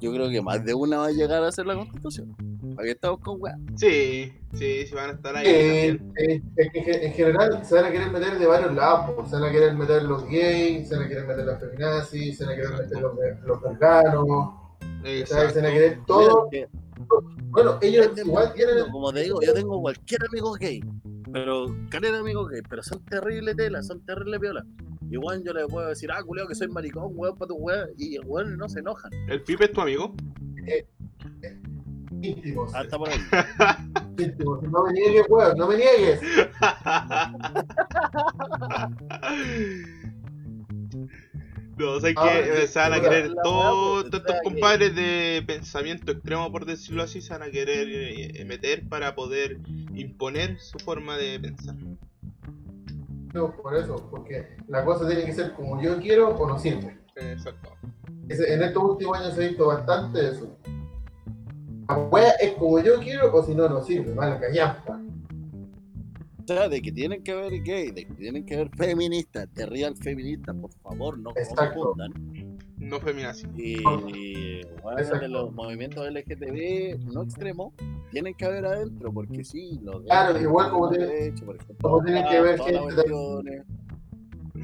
[0.00, 2.36] Yo creo que más de una va a llegar a hacer la constitución.
[2.80, 3.58] ¿Para qué estamos con weá?
[3.76, 6.14] Sí, sí, sí van a estar ahí Eh, también.
[6.16, 9.44] eh, es que en general se van a querer meter de varios lados, se van
[9.44, 12.56] a querer meter los gays, se van a querer meter las feminazis, se van a
[12.56, 13.12] querer meter los,
[13.44, 16.48] los se van a querer todo.
[17.50, 18.90] Bueno, ellos igual tienen.
[18.90, 20.80] Como te digo, yo tengo cualquier amigo gay,
[21.30, 24.64] pero caleta de amigos gay, pero son terribles telas, son terribles violas.
[25.10, 28.18] Igual yo les puedo decir, ah, culeo, que soy maricón, weón, para tu weón, y
[28.20, 29.12] weón no se enojan.
[29.28, 30.14] ¿El Pipe es tu amigo?
[32.22, 32.74] Íntimos.
[32.74, 33.18] Hasta por ahí.
[34.18, 34.62] íntimos.
[34.62, 36.20] No me niegues, weón, no me niegues.
[41.76, 46.12] No, o sea Ah, que se van a querer todos sea, estos compadres de pensamiento
[46.12, 49.60] extremo, por decirlo así, se van a querer eh, meter para poder
[49.94, 51.76] imponer su forma de pensar.
[53.32, 56.98] No, por eso, porque la cosa tiene que ser como yo quiero o no sirve.
[57.16, 57.70] Exacto.
[58.28, 60.56] en estos últimos años se ha visto bastante eso.
[61.98, 65.00] Wea es como yo quiero, o si no, no sirve, van a callampa.
[66.42, 69.66] O sea, de que tienen que haber gay, de que tienen que haber feministas, de
[69.66, 72.12] real feministas, por favor, no confundan.
[72.78, 73.46] No feminazi.
[73.56, 73.82] Y
[74.82, 75.20] bueno, Exacto.
[75.20, 77.72] de los movimientos LGTB no extremos,
[78.10, 81.56] tienen que haber adentro, porque sí, los Claro, derechos, igual como los tiene- derechos, por
[81.56, 83.64] ejemplo, como tiene que las gente-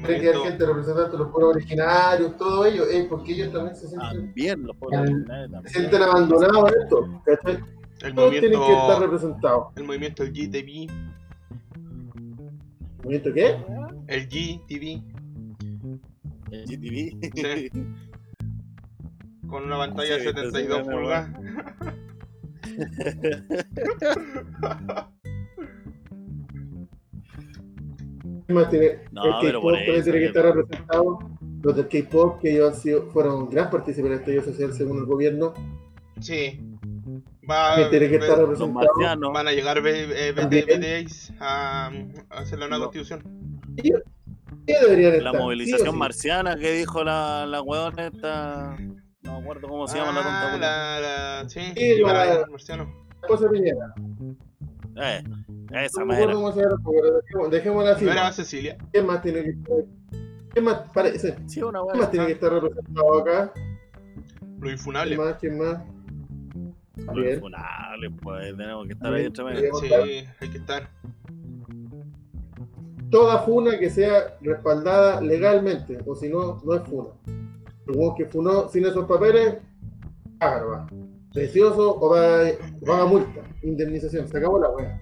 [0.05, 3.75] Tiene que haber gente representante de los pueblos originarios, todo ello, es porque ellos también
[3.75, 5.09] se sienten, También los pueblos
[5.65, 7.59] se sienten abandonados en esto, ¿cachai?
[8.01, 9.67] el Todos tienen que estar representados.
[9.75, 10.91] el movimiento el GTV,
[13.03, 13.57] ¿Movimiento qué?
[14.07, 15.01] el GTV,
[16.51, 17.31] El GTV.
[17.35, 17.69] Sí.
[19.47, 21.29] con una pantalla de Sí, entonces, 72 bueno, pulgadas.
[28.69, 28.99] tiene?
[29.11, 31.19] No, el K-pop también tiene que estar representado.
[31.61, 35.05] Los del K-pop, que ellos han sido, fueron gran partícipes del estallido social según el
[35.05, 35.53] gobierno,
[36.19, 36.59] Sí.
[37.49, 38.73] Va, que tiene que estar Los representado.
[38.95, 39.33] marcianos.
[39.33, 41.05] van a llegar B- eh,
[41.39, 41.87] a,
[42.29, 42.91] a hacer la nueva No.
[42.91, 43.21] constitución.
[44.65, 45.41] ¿Qué deberían La estar?
[45.41, 45.97] movilización Sí o sí.
[45.97, 48.75] marciana que dijo la, la weona esta.
[49.21, 50.57] No me acuerdo cómo se llama la Ah, tonta.
[50.67, 50.99] la,
[51.43, 52.87] la, sí, la- ir marcianos.
[53.27, 53.93] Cosa Piñera.
[54.97, 55.23] Eh,
[55.71, 56.27] esa manera.
[56.33, 56.55] dejemos-
[57.51, 58.05] dejémosla así.
[58.07, 58.77] Era Cecilia.
[58.91, 59.77] ¿Quién más tiene que estar?
[60.49, 61.95] ¿Quién más, parece, Sí, una ¿quién weá.
[62.01, 63.51] más tiene que estar representado acá?
[64.41, 65.17] Lo ¿Quién infunable.
[65.17, 65.35] más?
[65.39, 65.79] ¿Quién más?
[66.95, 67.39] Los Bien.
[67.39, 69.73] funables, pues tenemos que estar ahí entre medio.
[69.75, 70.89] Sí, hay que estar.
[73.11, 77.09] Toda funa que sea respaldada legalmente, o si no, no es funa.
[77.87, 79.57] El que funó sin esos papeles,
[80.39, 80.87] págalo, va.
[81.33, 82.39] Precioso o va,
[82.89, 85.01] va a multa, indemnización, se acabó la wea.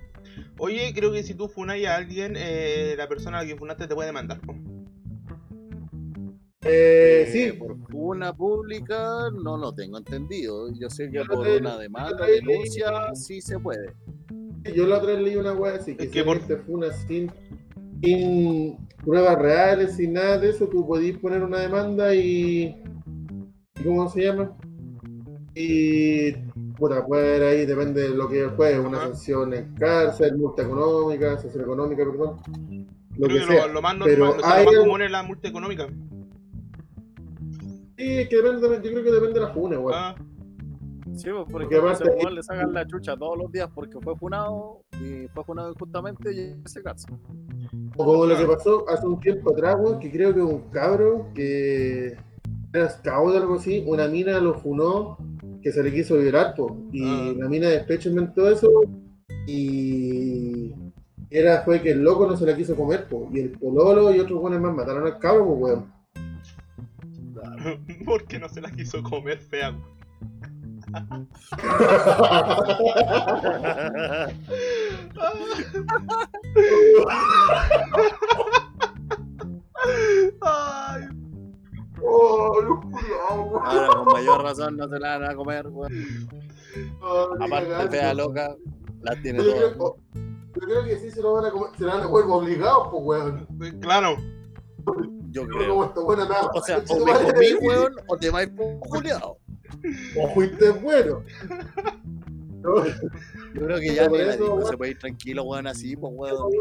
[0.58, 3.88] Oye, creo que si tú funáis a alguien, eh, la persona a la que funaste
[3.88, 4.40] te puede demandar.
[6.68, 10.72] Eh, Eh, sí, Por una pública no lo tengo entendido.
[10.80, 13.94] Yo sé que Yo por te- una demanda, denuncia, sí se puede.
[14.76, 16.92] yo la otra vez leí una wea así, que Es si que por- te funa
[17.08, 17.32] sin,
[18.02, 22.82] sin pruebas reales, sin nada de eso, tú podís poner una demanda y...
[23.80, 24.58] ¿y ¿Cómo se llama?
[25.54, 26.32] Y...
[26.78, 29.08] Puta, puede haber ahí, depende de lo que puede, una Ajá.
[29.08, 32.38] sanción en cárcel, multa económica, sanción económica, perdón.
[33.18, 33.68] Lo Creo que que sea.
[33.68, 35.88] lo, lo más Pero normal, o sea, hay lo más común es la multa económica.
[37.98, 39.94] Sí, es que depende, también- yo creo que depende de la funa, igual.
[39.98, 40.16] Ah,
[41.16, 43.98] Sí, pues, por Porque aparte- ese weón le sacan la chucha todos los días porque
[44.02, 47.08] fue funado y fue funado injustamente y se casa.
[47.96, 51.28] O como lo que pasó hace un tiempo atrás, weón, que creo que un cabro
[51.34, 52.18] que
[52.74, 55.18] era scout o algo así, una mina lo funó
[55.66, 57.34] que se le quiso violar, po, y Ah.
[57.40, 58.70] la mina despecho inventó eso
[59.48, 60.72] y
[61.32, 64.20] era fue que el loco no se la quiso comer, po, y el pololo y
[64.20, 65.92] otros buenos más mataron al cabro, po, weón.
[68.06, 69.76] ¿Por qué no se la quiso comer fea?
[80.42, 81.04] Ay,
[82.08, 83.62] Oh, los culiados, weón.
[83.66, 85.94] Ahora con mayor razón no se la van a comer, weón.
[87.02, 88.56] Oh, ni Aparte fea loca,
[89.02, 89.80] las tiene Yo creo, todas.
[89.80, 89.98] oh,
[90.56, 92.88] yo creo que sí se lo van a comer, se la van a comer obligados,
[92.92, 93.48] pues, weón.
[93.82, 94.16] claro.
[95.32, 95.84] Yo No creo.
[95.86, 96.50] esta buena nada.
[96.54, 99.38] O sea, o me comí, weón, o te vais por juliado.
[100.22, 101.24] O fuiste bueno.
[102.62, 104.66] No, Yo creo que ya ni la eso, weón.
[104.70, 106.52] se puede ir tranquilo, weón, así, pues, weón.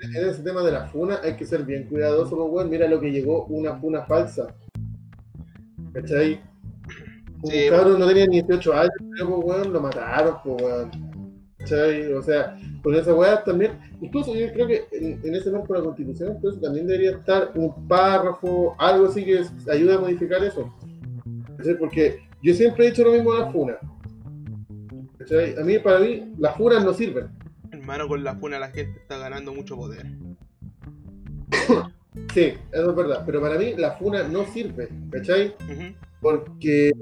[0.00, 2.70] En ese tema de la funa hay que ser bien cuidadoso, pues, weón.
[2.70, 4.54] Mira lo que llegó, una funa falsa.
[5.92, 6.40] ¿Cachai?
[7.42, 10.90] Un Sí, cabrón no tenía ni 18 años, pero, pues, weón, lo mataron, pues, weón.
[11.58, 12.12] ¿Cachai?
[12.12, 15.78] O sea, con esa weá también, incluso yo creo que en, en ese marco de
[15.78, 20.74] la constitución, entonces también debería estar un párrafo, algo así que ayude a modificar eso.
[21.56, 21.78] ¿Cachai?
[21.78, 23.74] Porque yo siempre he dicho lo mismo de la funa.
[25.18, 25.56] ¿Cachai?
[25.56, 27.28] A mí, para mí, las funas no sirven.
[27.70, 30.06] Hermano, con la funa la gente está ganando mucho poder.
[32.32, 35.54] Sí, eso es verdad, pero para mí la funa no sirve, ¿cachai?
[35.70, 35.94] Ujú.
[36.20, 36.92] Porque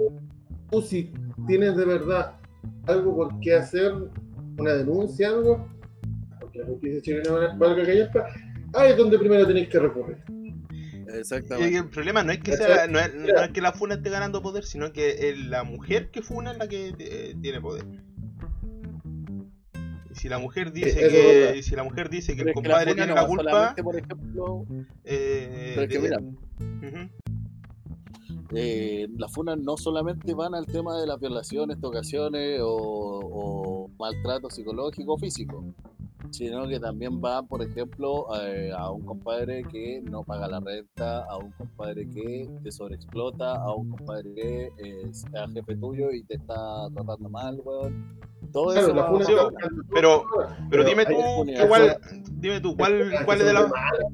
[0.71, 1.13] tú si
[1.47, 2.35] tienes de verdad
[2.87, 3.93] algo por qué hacer,
[4.59, 5.69] una denuncia, algo,
[6.41, 8.27] porque la justicia chilena valga callampa,
[8.75, 10.19] ahí es donde primero tenéis que recurrir.
[10.29, 11.77] Y Exactamente.
[11.77, 14.43] el problema no es que sea, no es, no es que la funa esté ganando
[14.43, 17.85] poder, sino que es la mujer que funa es la que eh, tiene poder.
[20.21, 21.63] Y si la mujer dice es que, verdad.
[21.63, 23.43] si la mujer dice que Pero el es que la compadre tiene no la culpa,
[23.51, 24.67] solamente, por ejemplo,
[25.05, 27.11] eh, pero es que de- mira,
[28.53, 34.51] eh, las funas no solamente van al tema de las violaciones, tocaciones o, o maltrato
[34.51, 35.65] psicológico o físico.
[36.31, 41.25] Sino que también va, por ejemplo, eh, a un compadre que no paga la renta,
[41.25, 46.23] a un compadre que te sobreexplota, a un compadre que eh, sea jefe tuyo y
[46.25, 48.19] te está tratando mal, weón.
[48.53, 49.45] Todo Claro, eso la pero-
[49.93, 50.25] Pero
[50.71, 51.15] Pero dime tú,
[51.69, 51.99] cuál,
[52.33, 53.71] dime tú, cuál, cuál es de las,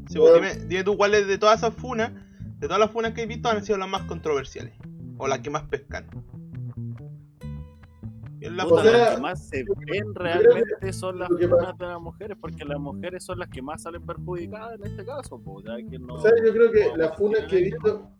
[0.09, 2.12] sí, bo, dime, dime tú cuáles de todas esas funas,
[2.59, 4.75] de todas las funas que he visto han sido las más controversiales
[5.19, 6.07] o las que más pescan.
[8.51, 11.86] La Puta, O sea, las que más se ven realmente son las que funas de
[11.86, 15.38] las mujeres, porque las mujeres son las que más salen perjudicadas en este caso.
[15.40, 18.11] po, ya que no- O sea, yo creo que no- las funas que he visto,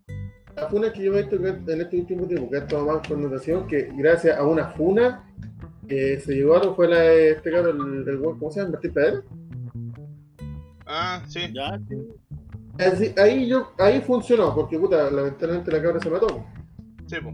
[0.55, 3.07] las funas que yo he visto que en este último tiempo que han tomado más
[3.07, 5.23] connotación, que gracias a una funa
[5.89, 8.73] eh, se llevaron fue la de este cabrón, el, el ¿cómo se llama?
[8.73, 9.23] Martín Pedro.
[10.85, 11.41] Ah, sí.
[11.53, 11.95] Ya, sí.
[12.79, 16.45] Así- ahí yo, ahí funcionó, porque puta, lamentablemente la cabra se mató.
[17.07, 17.33] Sí, po.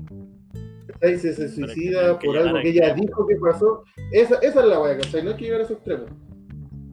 [1.04, 3.84] Ahí se, se suicida por algo que ella dijo que pasó.
[4.12, 5.22] Esa, esa es la weá, ¿cachai?
[5.22, 6.10] No hay que llegar a esos extremos.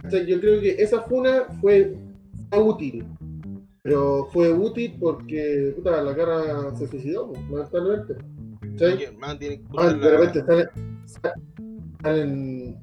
[0.02, 0.26] ¿Cachai?
[0.26, 1.96] Yo creo que esa funa fue,
[2.50, 3.06] fue útil.
[3.82, 8.16] Pero fue útil porque puta, la cara se suicidó, pues, lamentablemente.
[8.72, 9.16] ¿Cachai?
[9.16, 10.68] Man, de repente salen.
[12.02, 12.80] salen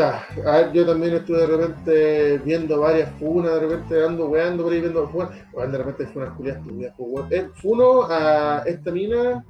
[0.00, 4.72] a ver, yo también estuve de repente viendo varias funas, de repente ando weando por
[4.72, 5.30] ahí viendo funas.
[5.52, 7.24] Bueno, de repente funas culiadas turbias, pues.
[7.30, 9.44] Eh, Funo a esta mina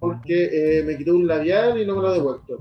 [0.00, 2.58] porque eh, me quitó un labial y no me lo ha devuelto.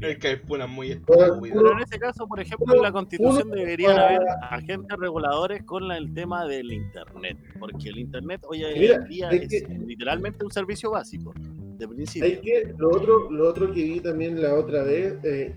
[0.00, 1.30] Es que hay funas muy estúpidas.
[1.40, 5.96] Pero en ese caso, por ejemplo, en la constitución deberían haber agentes reguladores con la-
[5.96, 8.74] el tema del internet, porque el internet hoy en
[9.08, 11.32] día es es que- literalmente un servicio básico,
[11.78, 12.40] de principio.
[12.42, 15.54] que, lo otro, lo otro que vi también la otra vez, eh,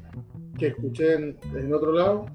[0.58, 2.26] que escuché en, en otro lado,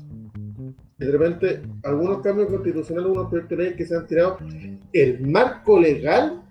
[0.98, 4.38] que de repente algunos cambios constitucionales, algunos proyectos de ley que se han tirado,
[4.92, 6.41] el marco legal,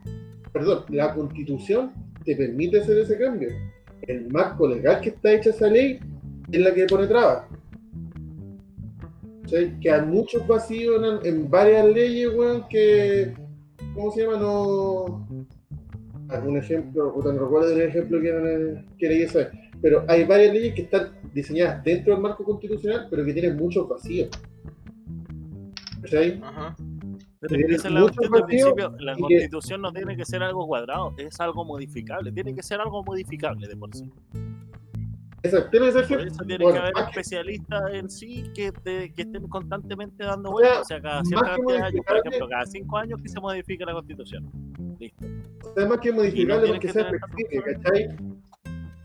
[0.53, 1.91] perdón, la constitución
[2.23, 3.49] te permite hacer ese cambio.
[4.03, 5.99] El marco legal que está hecha esa ley
[6.51, 7.45] es la que pone trabas.
[9.45, 13.33] O sea, que hay muchos vacíos en, varias leyes, weón, que,
[13.93, 14.37] ¿cómo se llama?
[14.37, 15.27] No,
[16.29, 19.47] algún ejemplo, puta, no recuerdo el ejemplo que, era- que leí esa vez,
[19.81, 23.87] pero hay varias leyes que están diseñadas dentro del marco constitucional, pero que tienen muchos
[23.89, 24.29] vacíos.
[26.01, 26.39] ¿Cachai?
[26.41, 26.75] Ajá.
[27.41, 31.13] Esa es la cuestión del principio, la que- constitución no tiene que ser algo cuadrado,
[31.17, 34.11] es algo modificable, tiene que ser algo modificable de por sí.
[35.43, 38.09] Exacto, tiene que ser Por que- eso tiene bueno, que haber más que- especialistas en
[38.11, 41.55] sí que, te- que estén constantemente dando O sea, vueltas, o sea, cada cierta más
[41.55, 44.51] que cantidad de años, por modificable- ejemplo, cada cinco años que se modifique la constitución.
[44.99, 45.25] Listo.
[45.77, 48.09] Además que es modificable tiene porque que sea flexible, ¿cachai?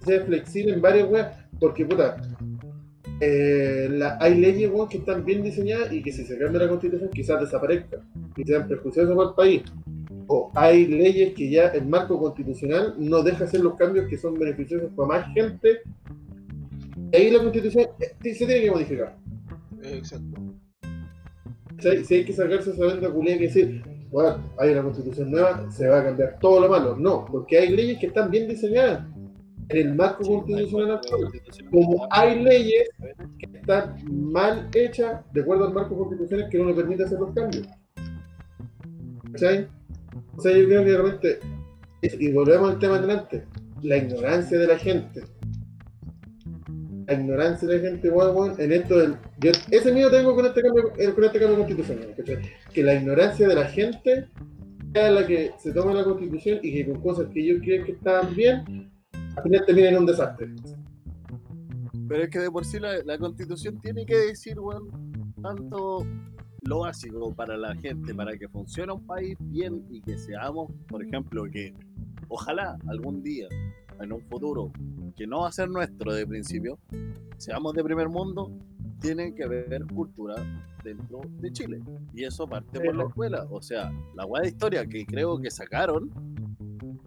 [0.01, 2.21] Sea flexible en varias weas, porque puta,
[3.21, 6.69] eh, la- hay leyes weón, que están bien diseñadas y que si se cambia la
[6.69, 8.01] constitución quizás desaparezcan
[8.37, 9.63] y sean perjudiciosas para el país.
[10.29, 14.35] O hay leyes que ya el marco constitucional no deja hacer los cambios que son
[14.35, 15.81] beneficiosos para más gente.
[17.13, 19.17] Y ahí la constitución eh, se tiene que modificar.
[19.83, 20.41] Exacto.
[21.79, 25.89] Si hay que sacarse esa venda culé que decir, bueno, hay una constitución nueva, se
[25.89, 26.97] va a cambiar todo lo malo.
[26.97, 29.07] No, porque hay leyes que están bien diseñadas
[29.69, 31.33] en el marco constitucional actual.
[31.71, 32.89] Como hay leyes
[33.39, 37.35] que están mal hechas de acuerdo al marco constitucional que no le permite hacer los
[37.35, 37.67] cambios.
[39.37, 39.69] ¿Cachai?
[40.35, 41.41] O sea, yo creo que realmente,
[42.03, 43.45] y volvemos al tema adelante,
[43.83, 45.25] la ignorancia de la gente.
[47.07, 49.17] La ignorancia de la gente, weón, en esto del.
[49.39, 52.39] Yo, ese miedo tengo con este cambio, eh, con este cambio constitucional, ¿cachai?
[52.73, 54.29] Que la ignorancia de la gente
[54.95, 57.93] sea la que se toma la constitución y que con cosas que ellos creen que
[57.93, 58.91] están bien,
[59.37, 60.49] al final terminen en un desastre.
[62.09, 64.89] Pero es que de por sí la, la constitución tiene que decir, weón,
[65.43, 66.07] tanto
[66.67, 71.05] lo básico para la gente, para que funcione un país bien y que seamos, por
[71.05, 71.75] ejemplo, que
[72.29, 73.49] ojalá algún día,
[74.01, 74.73] en un futuro,
[75.17, 76.79] que no va a ser nuestro de principio,
[77.39, 78.53] seamos de primer mundo,
[79.01, 80.35] tiene que haber cultura
[80.83, 81.83] dentro de Chile.
[82.15, 83.47] Y eso parte por la escuela.
[83.51, 86.11] O sea, la weá de historia que creo que sacaron,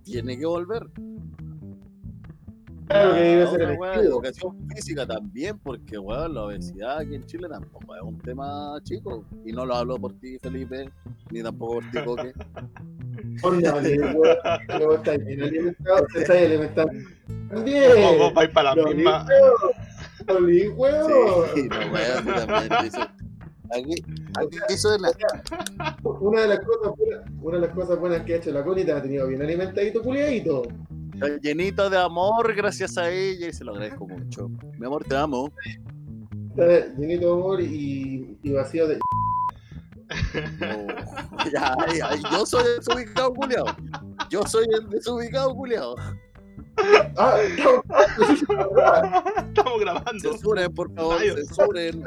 [0.03, 0.89] tiene que volver.
[2.89, 7.47] Claro que debe ser el educación física también, porque weón, la obesidad aquí en Chile
[7.47, 9.23] tampoco es un tema chico.
[9.45, 10.89] Y no lo hablo por ti, Felipe,
[11.29, 12.33] ni tampoco por ti, Coque.
[13.43, 16.93] Vos estáis bien alimentado, te estáis alimentando.
[16.93, 18.17] Vos, También.
[18.17, 19.25] vos vais para la Lo misma.
[20.47, 21.45] Li, weón.
[21.53, 22.83] Sí, no, weón, tú también.
[22.83, 22.99] dice,
[23.71, 24.03] Aquí,
[24.35, 25.11] aquí eso es la.
[26.03, 28.83] Una de las cosas buenas, una de las cosas buenas que ha hecho la Connie
[28.83, 30.63] te ha tenido bien alimentadito, culiadito.
[31.21, 34.49] Está llenito de amor gracias a ella y se lo agradezco mucho.
[34.77, 35.51] Mi amor, te amo.
[36.51, 38.95] Está llenito de amor y, y vacío de.
[38.97, 38.99] No.
[41.53, 43.65] Ya, ya, yo soy el desubicado culiao.
[44.29, 45.95] Yo soy el desubicado culiao.
[47.17, 47.83] Ah, estamos-
[49.79, 50.19] grabando.
[50.19, 52.03] Censuren, por favor, censuren.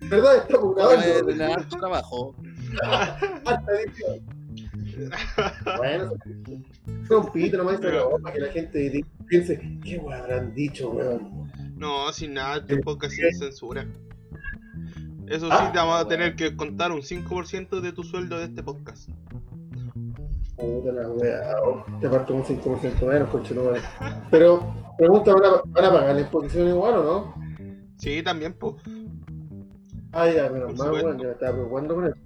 [0.00, 0.36] ¿Verdad?
[0.38, 1.44] Estamos No grabando.
[1.54, 2.34] harto trabajo.
[3.84, 4.37] Edición.
[5.76, 6.12] Bueno,
[7.10, 11.50] un pito nomás, pero para que la gente piense, ¿qué weón habrán dicho, weón?
[11.76, 13.86] No, sin nada, este podcast sin censura.
[15.28, 18.62] Eso sí, te vamos a tener que contar un 5% de tu sueldo de este
[18.62, 19.10] podcast.
[20.56, 23.80] Puta la wea, oh, te parto un 5% menos, conche no vale.
[24.30, 27.34] Pero, pregunta, ¿van a, ¿van a pagar la exposición igual o no?
[27.98, 28.74] Sí, también, pues.
[30.12, 32.16] Ah, ya, menos mal, weón, ya me estaba preocupando con eso.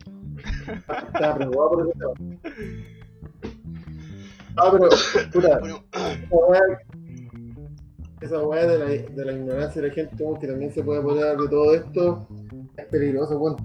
[1.14, 2.12] Estaba preocupado por tema.
[4.57, 4.88] Ah, pero,
[5.32, 5.61] puta,
[6.30, 6.78] Bueno,
[8.20, 11.36] esa weá, de la, de la ignorancia de la gente, que también se puede apoderar
[11.36, 12.28] de todo esto,
[12.76, 13.57] es peligroso, weón.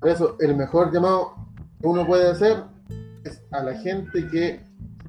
[0.00, 1.34] Por eso, el mejor llamado
[1.80, 2.64] que uno puede hacer
[3.24, 4.60] es a la gente que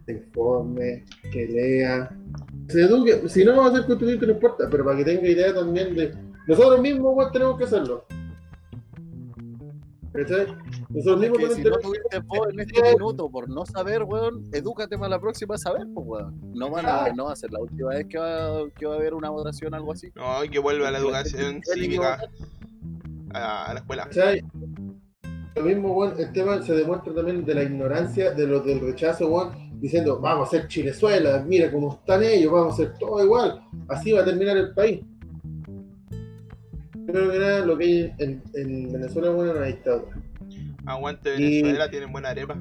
[0.06, 2.10] se informe, que lea,
[2.68, 3.28] que se eduque.
[3.28, 6.14] Si no va a ser contribuyente, no importa, pero para que tenga idea también de.
[6.48, 8.06] Nosotros mismos, weón, tenemos que hacerlo.
[10.14, 10.48] ¿Cachai?
[10.90, 15.10] Nosotros mismos si no tuviste vos en este minuto por no saber, weón, edúcate para
[15.10, 16.40] la próxima a saber, pues, weón.
[16.54, 18.98] No, van a, no va a ser la última vez que va, que va a
[18.98, 20.12] haber una votación o algo así.
[20.16, 22.20] no, y que vuelva la educación cívica
[23.34, 24.04] a, a la escuela.
[24.04, 24.44] ¿Cachai?
[25.56, 29.28] Lo mismo, weón, el tema se demuestra también de la ignorancia, de los del rechazo,
[29.28, 33.62] weón, diciendo, vamos a ser Chilezuela, mira cómo están ellos, vamos a hacer todo igual,
[33.90, 35.02] así va a terminar el país.
[37.14, 40.18] Creo que nada, lo que hay en, en Venezuela es una dictadura.
[40.88, 42.58] Aguante Y- Venezuela, tienen buena arepa.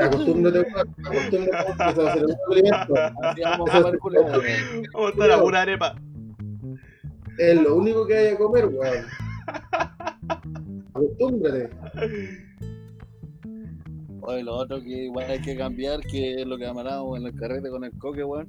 [0.00, 2.94] Acostúmbrate, weón, acostúmbrate, que se a hacer el alimento.
[3.22, 4.32] Así vamos a comer culo, weón.
[4.94, 5.94] Vamos a estar a pura arepa.
[7.38, 9.04] Es lo único que hay a comer, weón.
[10.94, 11.68] Acostúmbrate.
[14.22, 17.34] Oye, lo otro que igual hay que cambiar, que es lo que amarramos en el
[17.34, 18.48] carrete con el coque, weón.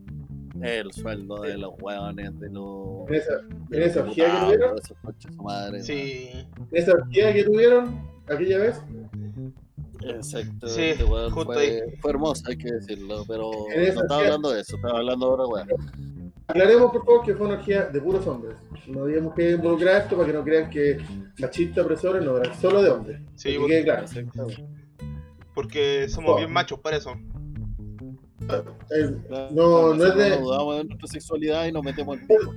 [0.62, 3.08] El sueldo de los weones, de los.
[3.10, 3.16] En
[3.84, 5.82] esa, en orgía que tuvieron, coches su madre.
[5.82, 6.30] Sí.
[6.34, 8.82] en esa orgía que tuvieron aquella vez,
[10.04, 14.18] Exacto, Sí, este weón justo fue, fue hermoso, hay que decirlo, pero no estaba orgía-
[14.26, 16.34] hablando de eso, estaba hablando de otra weón.
[16.48, 18.58] Aclaremos por favor que fue una orgía de puros hombres.
[18.88, 20.98] No había mujeres involucradas esto para que no crean que
[21.40, 23.22] machistas opresores no eran solo de hombres.
[23.36, 24.06] Sí, que quede claro.
[25.54, 27.14] Porque somos bien machos para eso.
[28.48, 28.76] Claro,
[29.52, 32.54] No, no es de- dudamos de nuestra sexualidad y nos metemos en pico.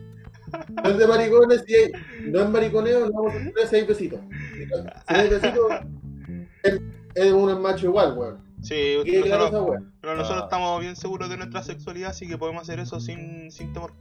[0.82, 1.92] no es de maricones, si hay-
[2.30, 4.20] no es mariconeo, no vamos a poner seis besitos.
[4.56, 4.66] Si
[5.06, 5.66] hay besitos,
[6.62, 6.80] es,
[7.14, 8.38] es un macho igual, weón.
[8.62, 9.92] Sí, nosotros, esa weón.
[10.00, 10.44] pero nosotros Ah.
[10.44, 13.92] estamos bien seguros de nuestra sexualidad, así que podemos hacer eso sin, sin temor.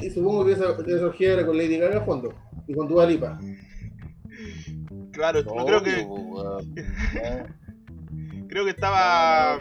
[0.00, 2.34] Y supongo que esa, esa orgía era con Lady Gaga a fondo.
[2.66, 3.38] Y con Dua Lipa.
[5.12, 6.74] Claro, no creo que weón.
[8.50, 9.58] creo que estaba.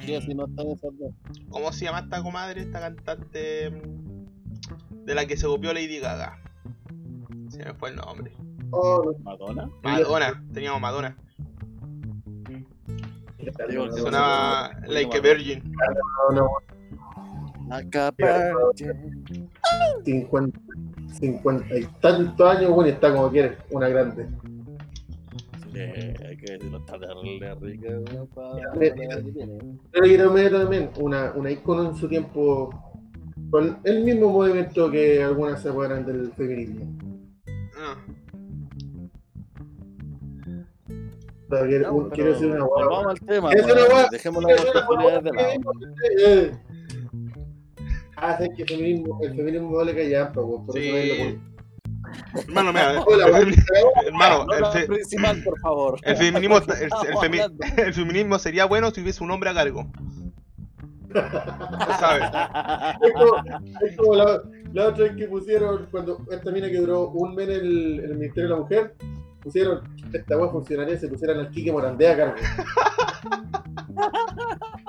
[1.49, 6.41] ¿Cómo se llama esta comadre, esta cantante mm, de la que se copió Lady Gaga?
[7.49, 8.33] Se me fue el nombre.
[8.71, 9.13] Oh.
[9.23, 9.69] ¿Madonna?
[9.83, 11.15] Madonna, teníamos Madonna.
[13.95, 15.73] Sonaba Like a Virgin.
[17.69, 19.49] Like a virgin.
[20.03, 20.59] 50,
[21.19, 24.27] 50 y tantos años, bueno, está como quiere, una grande.
[25.85, 29.09] Sí, hay que decirlo, está terrible rica, que.
[29.91, 32.69] Pero quiero meter también una, una icono en su tiempo
[33.49, 36.93] con el mismo movimiento que algunas se apoderan del feminismo.
[37.77, 37.97] Ah,
[41.49, 42.85] No, pero quiero decir una hueá.
[42.85, 45.49] Volvamos al tema, Quiero decir una dejemos las oportunidades de lado.
[46.25, 46.51] eh,
[48.19, 51.09] sabes que el feminismo, el feminismo vale callar, por por eso sí.
[51.17, 51.48] pone.
[52.47, 53.03] Hermano, mira,
[54.05, 55.99] hermano, No, el, la fe- principal, por favor.
[56.03, 59.85] el feminismo, el, el femi- el feminismo sería bueno si hubiese un hombre a cargo.
[61.09, 62.21] Usted sabe.
[63.01, 63.43] Es como,
[63.87, 64.41] es como la,
[64.73, 68.11] la otra vez que pusieron, cuando esta mina que duró un mes en el, en
[68.11, 68.95] el Ministerio de la Mujer,
[69.41, 69.81] pusieron,
[70.13, 72.35] esta web funcionaría si pusieran al Quique Morandé a cargo.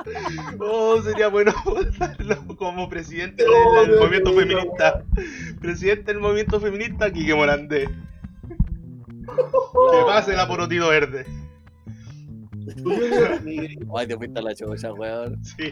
[0.61, 5.05] Oh, sería bueno votarlo como presidente del, movimiento feminista.
[5.61, 7.89] Presidente del movimiento feminista, Quique Morandé.
[9.27, 11.27] Que pase la porotido verde.
[13.97, 15.43] Ay, te fuiste a la chucha, weón.
[15.45, 15.63] Sí.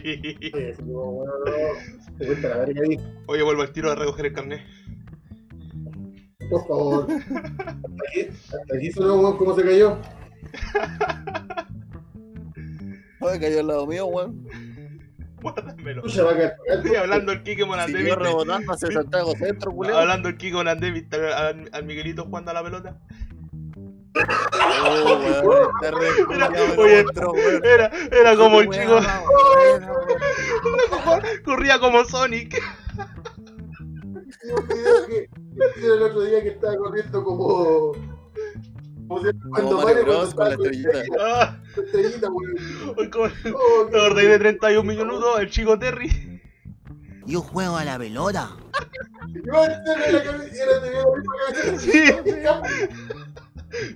[2.19, 4.61] Oye, te la verga ahí, vuelvo al tiro a recoger el carnet.
[6.49, 7.07] por favor.
[7.09, 9.97] Hasta aquí, hasta aquí weón, cómo se cayó.
[13.21, 14.47] Oye, cayó al lado mío, weón.
[15.43, 16.53] Va a caer.
[16.67, 18.15] Estoy hablando el Quique Morandé, ¿viste?
[18.15, 19.97] rebotando hacia Santiago Centro, culero.
[19.97, 22.99] Hablando el Kiko Morandé, ¿viste al, al Miguelito jugando a la pelota?
[24.85, 27.61] Oh, weón, re culiao, Oye, otro, weón.
[27.63, 28.99] Era, era como el Weón, chico,
[31.45, 32.61] corría como Sonic.
[34.57, 35.29] Un video que
[35.75, 37.91] que el otro día que estaba corriendo como.
[39.17, 41.01] Si- cuando Mario Mario Bros con la estrellita.
[41.19, 42.93] Ah, estrellita, weón.
[42.97, 45.39] hoy como- Oh, ¿Te acordás de 31 minutos?
[45.39, 46.41] El chico Terry.
[47.25, 47.97] Yo juego a la
[49.67, 50.71] la la cabecera.
[51.77, 52.03] Sí.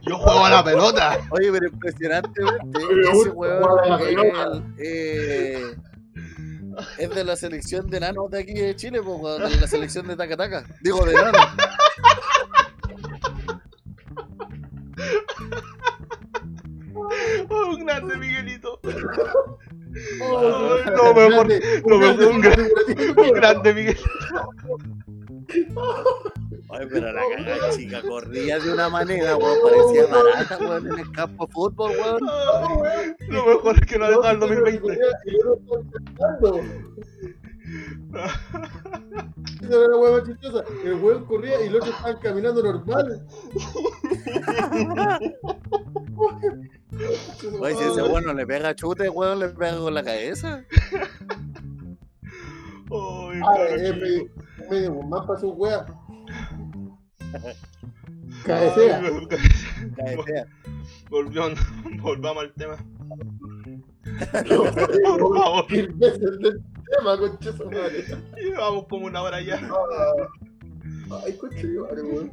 [0.03, 1.17] Yo juego a la pelota.
[1.31, 3.29] Oye, pero impresionantemente, Me ese
[3.89, 5.75] la el- eh,
[6.99, 10.07] es de la selección de nanos de aquí de Chile, pues, weón, de la selección
[10.07, 10.65] de Tacataca.
[10.81, 11.41] Digo, de nanos.
[17.49, 18.79] Oh, un grande Miguelito.
[20.21, 22.71] Oh, no, mejor- grande, no, mejor un grande,
[23.17, 23.97] Un grande Miguel.
[26.69, 31.11] Ay, pero la cagada chica corría de una manera, weón, parecía barata, weón, en el
[31.11, 32.19] campo de fútbol, weón.
[32.27, 33.15] Oh, weón.
[33.29, 34.99] Lo mejor es que no ha dejado el 2020.
[39.63, 40.63] Esa era la hueá más chistosa.
[40.83, 43.25] El weón corría y los otros estaban caminando normal.
[47.59, 50.63] Oye, si ese weón no le pega chute, weón, le pega con la cabeza.
[52.95, 53.95] Ay, Ah, chico.
[53.99, 54.29] medio,
[54.69, 55.65] medio más para su.
[55.65, 55.79] Ay,
[58.45, 58.99] Cabecea.
[59.01, 59.27] me-
[59.95, 60.45] Cabecea.
[61.09, 61.55] Volvió-
[62.01, 62.77] Volvamos al tema.
[64.47, 65.65] Por favor.
[66.97, 68.05] Tema, concha su madre.
[68.37, 69.59] Llevamos como una hora ya.
[69.63, 70.27] Ah.
[71.25, 72.31] Ay, madre, weón.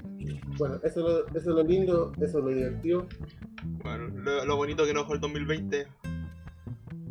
[0.58, 3.06] Bueno, eso es, lo, eso es lo lindo, eso es lo divertido.
[3.82, 5.86] Bueno, lo, lo bonito que no fue el 2020.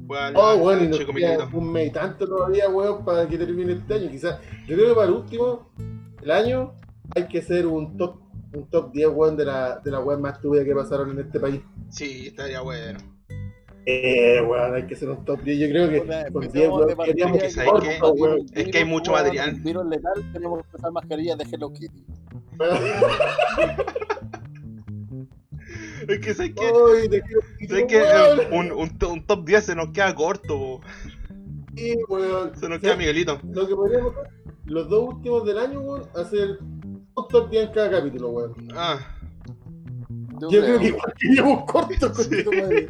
[0.08, 3.74] Fue al, Oh, bueno, y nos un mes y tanto todavía, weón, para que termine
[3.74, 4.10] este año.
[4.10, 5.72] Quizás, yo creo que para el último,
[6.22, 6.74] el año,
[7.16, 8.20] hay que hacer un top,
[8.54, 11.40] un top 10, weón, de la, de la web más estúpida que pasaron en este
[11.40, 11.62] país.
[11.90, 13.00] Sí, estaría bueno.
[13.92, 15.60] Eh, weón, hay que hacer un top 10.
[15.60, 18.14] Yo creo que Puta, con empecemos 10, weón, de partida queríamos que que ¿sabes corto,
[18.14, 18.46] weón.
[18.54, 19.56] Es que hay mucho weón, material.
[19.62, 22.04] Virus letal, tenemos que usar mascarillas de Hello Kitty.
[26.08, 28.02] Es que sé que, Ay, te quiero- sé que
[28.52, 30.82] un, un, un top 10 se nos queda corto, po.
[31.76, 32.56] Sí, weón.
[32.56, 33.40] se nos queda Miguelito.
[33.44, 34.32] Lo que podríamos hacer,
[34.66, 38.54] los dos últimos del año, weón, hacer un top 10 en cada capítulo, weón.
[38.76, 39.00] Ah,
[40.42, 42.36] Yo, Yo creo que igual queríamos cortos con Sí.
[42.38, 42.90] esto, madre.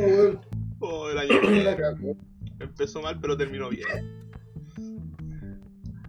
[0.00, 0.40] Weón,
[0.80, 2.16] oh, el año la cagó.
[2.60, 3.86] empezó mal, pero terminó bien.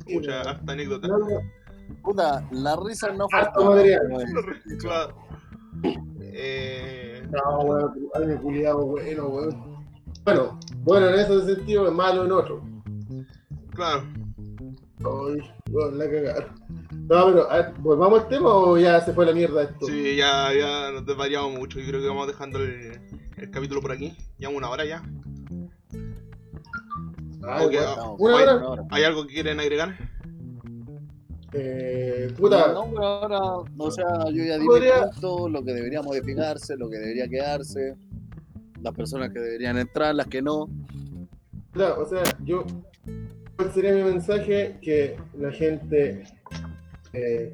[0.09, 1.07] Mucha harta anécdota.
[1.07, 1.25] No, no,
[2.03, 3.65] Puta, la risa no faltó.
[3.71, 4.01] material.
[4.79, 5.15] Claro.
[6.21, 9.85] Eh, No, weón, año culiado, bueno, weón.
[10.23, 12.61] Bueno, bueno en ese sentido, malo en otro.
[13.71, 14.03] claro.
[14.99, 15.37] Ay,
[15.71, 16.49] weón, la cagaron.
[17.07, 19.85] No, pero, a ver, ¿volvamos al tema o ya se fue la mierda esto?
[19.85, 21.79] Sí, ya, ya nos desvariamos mucho.
[21.79, 22.99] Yo creo que vamos dejando el,
[23.37, 24.15] el capítulo por aquí.
[24.39, 25.03] Ya una hora ya.
[27.43, 27.95] Ay, Ok, weón.
[27.97, 28.83] No, ¿Una Oye, hora?
[28.91, 29.95] ¿Hay algo que quieren agregar?
[31.53, 33.39] Eh, puta, No, pero ahora,
[33.77, 37.95] o sea, yo ya di Podría- lo que debería modificarse, lo que debería quedarse,
[38.81, 40.67] las personas que deberían entrar, las que no.
[41.71, 42.65] puta, o sea, yo,
[43.57, 44.77] ¿cuál sería mi mensaje?
[44.81, 46.23] Que la gente
[47.13, 47.53] eh,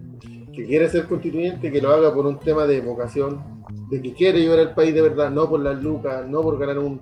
[0.54, 4.42] que quiere ser constituyente, que lo haga por un tema de vocación, de que quiere
[4.42, 7.02] llevar al país de verdad, no por las lucas, no por ganar un,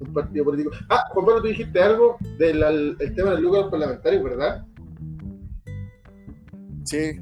[0.00, 0.74] un partido político.
[0.88, 2.62] Ah, Juan Pablo, tú dijiste algo del
[2.98, 4.66] el tema de las lucas parlamentarios, ¿verdad?
[6.84, 7.20] Sí,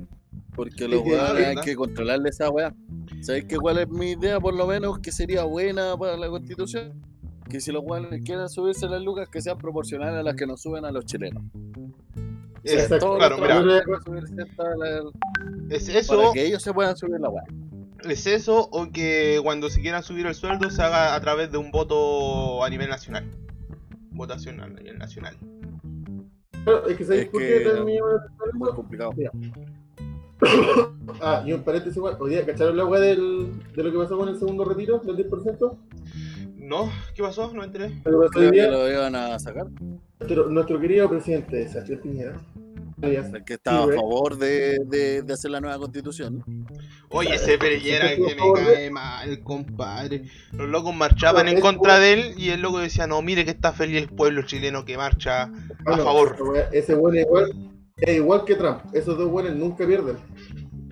[0.54, 2.74] porque los weones hay que controlarle esa weá.
[3.20, 7.09] ¿Sabéis qué cuál es mi idea, por lo menos, que sería buena para la constitución?
[7.51, 10.62] Que si los weones quieren subirse las lucas, que sean proporcionales a las que nos
[10.62, 11.42] suben a los chilenos.
[12.64, 13.16] Exacto.
[13.16, 13.84] Claro, mira, la- es
[14.57, 17.42] para eso, que ellos se puedan subir la weá.
[18.05, 21.59] es eso o que cuando se quieran subir el sueldo se haga a través de
[21.59, 23.24] un voto a nivel nacional.
[24.12, 25.36] Votación a nivel nacional.
[26.64, 27.98] Pero es que ¿sabéis Es por que- qué también
[28.48, 29.12] Es muy complicado.
[31.20, 32.16] Ah, y un paréntesis igual.
[32.28, 35.76] Día, ¿cacharon la weá del, de lo que pasó con el segundo retiro del 10%?
[36.70, 36.88] ¿No?
[37.16, 37.48] ¿Qué pasó?
[37.52, 37.90] No me enteré.
[38.04, 39.66] Lo que iban a sacar.
[40.20, 42.40] nuestro, nuestro querido presidente Sebastián Piñera.
[43.02, 46.44] El que estaba Sí, a favor de, de, de hacer la nueva constitución.
[47.08, 50.26] Oye, ese Siempre que me cae mal, compadre.
[50.52, 53.50] Los locos marchaban No, en contra de él y el loco decía, no, mire que
[53.50, 55.50] está feliz el pueblo chileno que marcha a
[55.84, 56.36] Bueno, favor.
[56.70, 57.52] Ese weón es igual,
[57.96, 58.82] es igual que Trump.
[58.92, 60.18] Esos dos weones nunca pierden.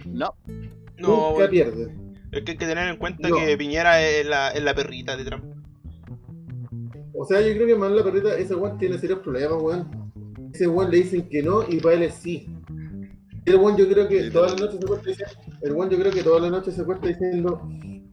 [0.07, 0.35] No,
[0.97, 2.17] No, nunca pierden.
[2.33, 3.37] es que hay que tener en cuenta No.
[3.37, 5.45] que Piñera es la, es la perrita de Trump.
[7.21, 10.13] O sea, yo creo que Manuel la perrita, ese weón tiene serios problemas, weón.
[10.55, 12.49] Ese weón le dicen que no y para él es sí.
[13.45, 15.99] El weón yo creo que Sí, todas las noches se cuesta diciendo, el weón yo
[15.99, 17.69] creo que todas las noches se cuesta diciendo,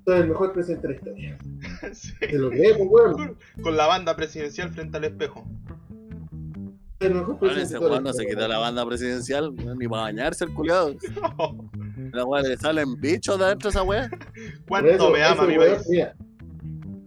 [0.05, 1.37] soy el mejor presidente de la historia.
[1.93, 2.13] Sí.
[2.19, 3.37] Se lo cree, pues weón.
[3.61, 5.45] Con la banda presidencial frente al espejo.
[6.99, 9.87] El mejor Bueno, presidente ese de toda Juan no se quita la banda presidencial ni
[9.87, 10.95] para bañarse el culiado.
[12.11, 14.09] La weá le salen bichos de adentro de esa weá.
[14.67, 15.87] ¿Cuánto eso, me ama ese mi weón, país?
[15.89, 16.15] Mira,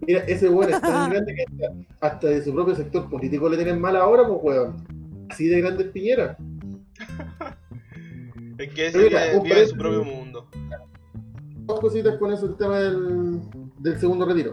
[0.08, 3.56] mira, ese weón es tan grande que hasta, hasta de su propio sector político le
[3.56, 4.84] tienen mala hora, pues weón.
[5.28, 6.36] Así de grande es Piñera.
[8.58, 10.48] Es que ese Mira, vive, vive en su propio mundo.
[11.64, 13.40] Dos cositas con eso, el tema del,
[13.78, 14.52] del segundo retiro.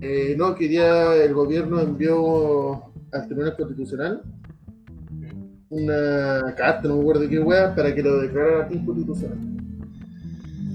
[0.00, 4.22] Eh, no, que ya el gobierno envió al Tribunal Constitucional
[5.68, 9.55] una carta, no me acuerdo qué weá, para que lo declarara inconstitucional.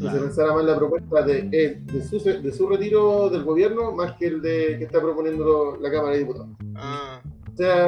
[0.02, 3.91] Y se pensara más la propuesta de, eh, de, su, de su retiro del gobierno
[3.91, 6.49] más que el de que está proponiendo la Cámara de Diputados.
[6.76, 7.22] Ah,
[7.54, 7.88] O sea,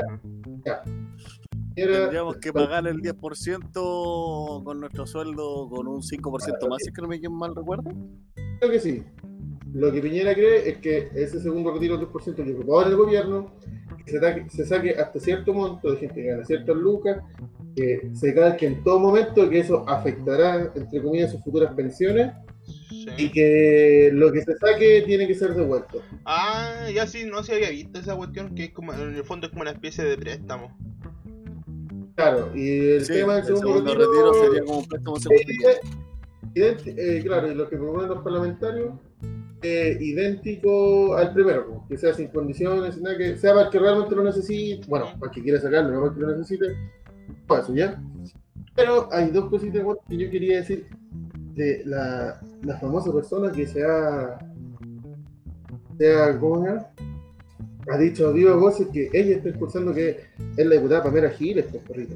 [0.64, 0.84] ya.
[1.76, 6.96] Era, Tendríamos que pagar el 10% con nuestro sueldo con un 5% más, si es
[6.96, 7.92] que no me mal recuerdo.
[8.60, 9.04] creo que sí.
[9.74, 13.54] Lo que Piñera cree es que ese segundo retiro del 2% que ocupaba el gobierno,
[14.06, 17.24] que se, saque, se saque hasta cierto monto de gente que gana ciertas lucas,
[17.76, 22.32] que se calque en todo momento que eso afectará, entre comillas, sus futuras pensiones
[23.18, 26.02] y que lo que se saque tiene que ser devuelto.
[26.26, 29.48] Ah, ya sí, no se había visto esa cuestión que es como, en el fondo
[29.48, 30.78] es como una especie de préstamo.
[32.16, 35.20] Claro, y el Sí, tema del el segundo, segundo retiro, retiro sería como un préstamo
[35.20, 35.42] segundo.
[36.56, 38.94] eh, eh, claro, y lo que proponen los parlamentarios
[39.62, 44.16] eh, idéntico al primero, que sea sin condiciones, nada, que sea para el que realmente
[44.16, 46.66] lo necesite, bueno, para el que quiera sacarlo, no para el que lo necesite,
[47.60, 48.02] eso ya.
[48.76, 50.88] Pero hay dos cositas que yo quería decir
[51.56, 54.40] de la, la famosa persona que se ha,
[55.98, 56.34] se ha,
[57.90, 60.22] ha dicho a viva voces que ella está impulsando que
[60.58, 62.16] es la diputada Pamela Giles, pues, perrito.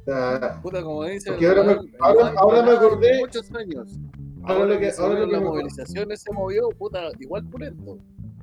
[0.00, 1.30] O sea, Puta, como dice.
[1.30, 3.98] Ahora me- ahora- ahora me acordé- Muchos años.
[4.42, 7.44] Ahora Ahora, lo que- que, ahora me- movilizaciones se movió, puta, igual.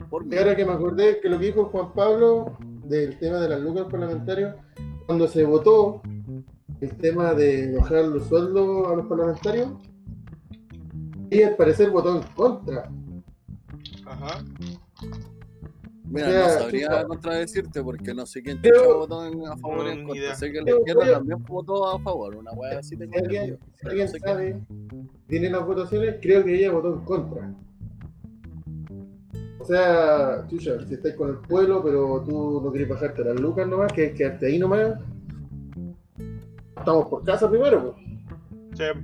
[0.09, 0.33] Por mí.
[0.33, 2.57] Y ahora que me acordé que lo que dijo Juan Pablo
[2.89, 4.55] del tema de las lucas parlamentarias,
[5.05, 6.01] cuando se votó
[6.81, 9.69] el tema de bajar los sueldos a los parlamentarios,
[11.29, 12.89] ella al parecer votó en contra.
[14.05, 14.43] Ajá.
[16.11, 17.05] Mira, o sea, no sabría chuta.
[17.07, 20.03] contradecirte porque no sé quién Creo- chucha votó en- a favor y No, en ni
[20.05, 20.23] contra.
[20.23, 20.35] idea.
[20.35, 23.43] Sé que la izquierda creo- también votó a favor, una wea así tengo Si alguien,
[23.43, 23.67] entendido.
[23.67, 24.59] si Pero alguien no sé sabe,
[25.27, 27.53] tiene las votaciones, creo que ella votó en contra.
[29.69, 33.67] O sea, chucha, si estáis con el pueblo, pero tú no querés bajarte las lucas
[33.67, 34.95] nomás, que quedarte ahí nomás.
[36.75, 38.05] Estamos por casa primero, pues.
[38.79, 38.99] Sí.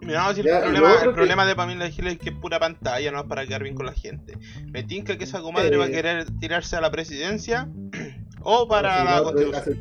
[0.00, 2.34] Mira, no, si el Ya, problema, el que- problema de Pamela Giles es que es
[2.36, 4.36] pura pantalla, no es para quedar bien con la gente.
[4.72, 5.78] Me tinca que esa comadre Eh.
[5.78, 7.68] va a querer tirarse a la presidencia
[8.42, 9.60] o para la no, constitución.
[9.60, 9.76] hace-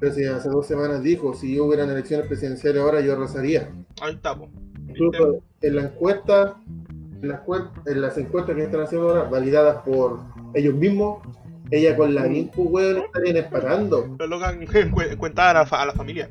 [0.00, 3.70] Pero si hace dos semanas dijo, si hubieran elecciones presidenciales ahora yo arrasaría.
[4.00, 4.48] Ahí está, po.
[4.88, 6.81] Incluso en la encuesta, en
[7.22, 7.40] las,
[7.86, 10.20] en las encuestas que están haciendo ahora, validadas por
[10.54, 11.22] ellos mismos,
[11.70, 14.14] ella con la INPU, weón, estarían empatando.
[14.18, 16.30] Lo locan cu- cuentada a a la familia.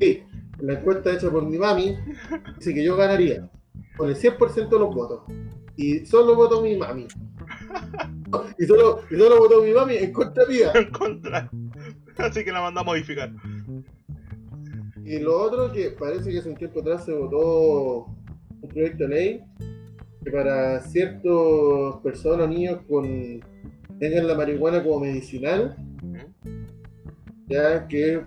[0.00, 0.22] Sí,
[0.58, 1.96] la encuesta hecha por mi mami,
[2.58, 3.48] dice que yo ganaría
[3.96, 5.22] con el 100% de los votos.
[5.76, 7.06] Y solo votó mi mami.
[8.58, 10.72] Y solo, y solo votó mi mami en contra mía.
[10.74, 11.50] En contra.
[12.16, 13.30] Así que la mandó a modificar.
[15.04, 18.06] Y lo otro que parece que hace un tiempo atrás se votó
[18.62, 19.44] un proyecto de ley
[20.24, 23.04] que para ciertas personas, niños con
[23.98, 25.76] tengan la marihuana como medicinal,
[27.48, 28.22] ya que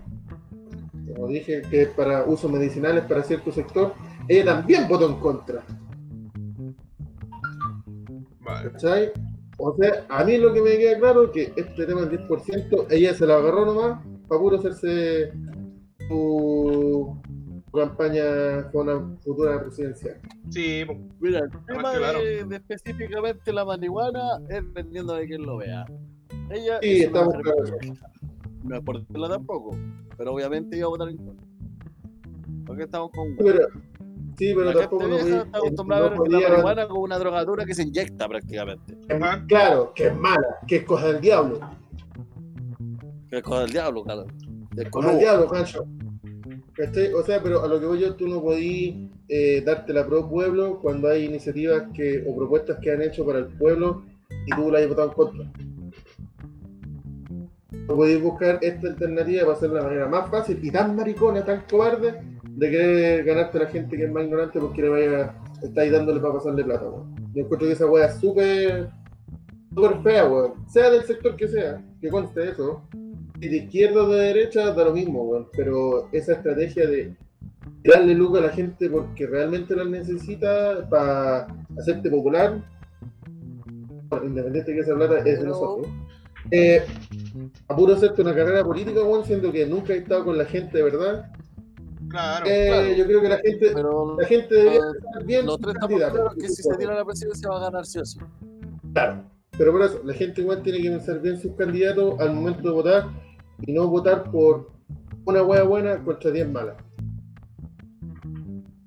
[1.14, 3.94] como dije que es para usos medicinales para cierto sector,
[4.28, 5.62] ella también votó en contra.
[8.40, 8.70] Vale.
[8.72, 9.12] ¿Cachai?
[9.58, 12.86] O sea, a mí lo que me queda claro es que este tema del 10%,
[12.90, 15.32] ella se la agarró nomás para puro hacerse
[16.08, 16.85] su
[17.76, 20.18] campaña con una futura presidencial.
[20.50, 20.84] Sí.
[21.20, 22.18] Mira, el tema claro.
[22.20, 25.84] de, de específicamente la marihuana es dependiendo de quién lo vea.
[26.50, 27.72] Ella Sí, es estamos claros.
[28.64, 29.76] No es por la tampoco,
[30.16, 31.46] pero obviamente iba a votar en contra.
[32.66, 33.66] Porque estamos con Pero,
[34.36, 36.88] sí, pero la tampoco gente no vieja podía- está acostumbrada no a ver la marihuana
[36.88, 38.96] como una drogadura que se inyecta prácticamente.
[39.46, 41.60] Claro, que es mala, que es cosa del diablo.
[43.28, 44.24] Que es cosa del diablo, claro.
[44.72, 45.86] Del Cosa del diablo, Pancho.
[46.76, 47.12] ¿Cachai?
[47.14, 50.28] O sea, pero a lo que voy yo, tú no podís eh, darte la pro
[50.28, 54.04] pueblo cuando hay iniciativas que o propuestas que han hecho para el pueblo
[54.46, 55.52] y tú la hayas votado en contra.
[57.70, 61.62] No podéis buscar esta alternativa para hacer la manera más fácil y tan maricona, tan
[61.70, 65.92] cobarde de querer ganarte a la gente que es más ignorante porque le vaya, estáis
[65.92, 67.14] dándole para pasarle plata, weón.
[67.32, 68.90] Yo encuentro que esa weá es súper,
[69.74, 70.68] súper fea, weón.
[70.68, 72.82] Sea del sector que sea, que conste eso.
[73.38, 75.48] De izquierda o de derecha da lo mismo, weón.
[75.56, 77.14] Pero esa estrategia de
[77.84, 81.46] darle luz a la gente porque realmente la necesita para
[81.78, 82.62] hacerte popular,
[84.24, 85.88] independiente que esa plata es de nosotros.
[86.50, 86.84] Eh,
[87.68, 90.78] a puro hacerte una carrera política, weón, siendo que nunca he estado con la gente
[90.78, 91.30] de verdad.
[92.08, 92.46] Claro.
[92.48, 92.92] Eh, claro.
[92.94, 95.74] Yo creo que la gente, Pero la gente debería los- estar bien los sus tres
[95.74, 96.20] estamos candidatos.
[96.20, 98.18] claros que si se tira la presidencia va a ganar sí o sí.
[98.92, 99.24] Claro.
[99.58, 102.70] Pero por eso, la gente igual tiene que pensar bien sus candidatos al momento de
[102.74, 103.06] votar
[103.62, 104.70] y no votar por
[105.24, 106.76] una hueá buena contra 10 malas.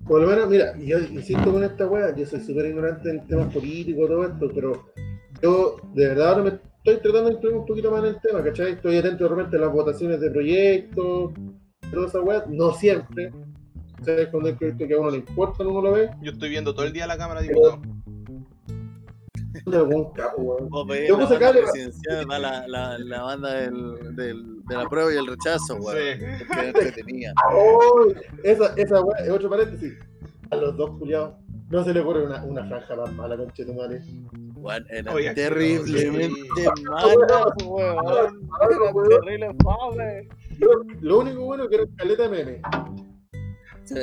[0.08, 3.54] Por lo menos, mira, yo insisto con esta hueá, yo soy súper ignorante en temas
[3.54, 4.86] políticos, todo esto, pero
[5.42, 8.44] yo de verdad ahora me estoy tratando de instruir un poquito más en el tema,
[8.44, 8.72] ¿cachai?
[8.72, 11.32] Estoy atento de repente a las votaciones de proyectos,
[11.92, 13.32] toda esa hueá, no siempre.
[14.04, 14.30] ¿Sabes?
[14.30, 16.10] Cuando hay proyectos que a uno le importa, uno lo ve.
[16.22, 17.80] Yo estoy viendo todo el día la Cámara de Diputados.
[19.66, 20.70] De algún capo, weón.
[20.70, 25.14] Vos veis Yo la puse va la, la, la banda del, del, de la prueba
[25.14, 25.98] y el rechazo, weón.
[25.98, 26.26] Sí.
[26.46, 27.34] Que.
[27.52, 28.06] Oh,
[28.44, 29.94] esa, esa es otro paréntesis.
[30.52, 31.36] A los dos culiados
[31.70, 34.02] no se le ocurre una, una franja más mala, conche tu madre.
[34.90, 36.66] Era Oye, terriblemente sí.
[36.84, 38.50] mala, weón.
[38.70, 40.30] Terrible fame.
[41.02, 42.62] Lo único bueno que era caleta de meme.
[43.86, 43.96] Sí,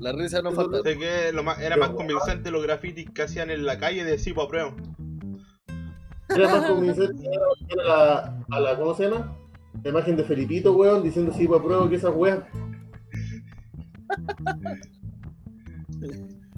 [0.00, 0.82] la risa no falta.
[0.82, 4.18] Sé que lo más, era más convincente los grafitis que hacían en la calle de
[4.18, 4.74] sí, pues apruebo.
[6.28, 7.24] Era más convincente
[7.68, 9.36] era la, a la, ¿cómo se llama?
[9.84, 12.46] La imagen de Felipito, weón, diciendo sí, para prueba que esa weá.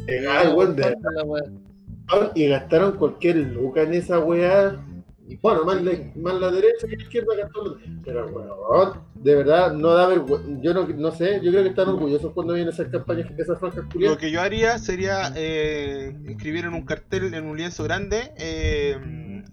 [0.06, 1.60] Legal, weón, de Falta la weón.
[2.10, 2.32] verdad.
[2.34, 4.84] Y gastaron cualquier luca en esa weá.
[5.28, 7.78] Y bueno, más la, más la derecha que la izquierda gastaron.
[8.04, 10.48] Pero weón, de verdad, no da vergüenza.
[10.60, 13.84] Yo no, no sé, yo creo que están orgullosos cuando vienen esas campañas, esas franjas
[13.84, 14.18] Lo culiadas.
[14.18, 18.98] que yo haría sería eh, escribir en un cartel, en un lienzo grande, eh,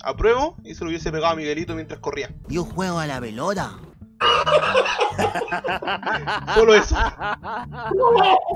[0.03, 2.29] apruebo, y se lo hubiese pegado a Miguelito mientras corría.
[2.47, 3.71] Yo juego a la pelota.
[6.55, 6.95] Solo eso.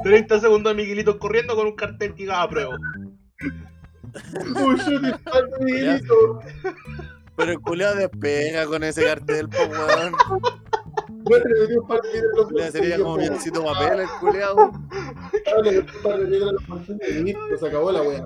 [0.03, 2.23] 30 segundos de Miguelito corriendo con un cartel que.
[2.23, 2.29] Uy,
[4.77, 6.39] yo te espanto, Miguelito.
[7.35, 10.15] Pero el culiao despega con ese cartel, po, weón.
[11.23, 14.09] Bueno, le metí un par de piedras en los Culiao sería como biencito papel el
[14.19, 14.71] culiao.
[15.63, 18.25] Le metí un par de piedras en los bolsillos y listo, se acabó la weá.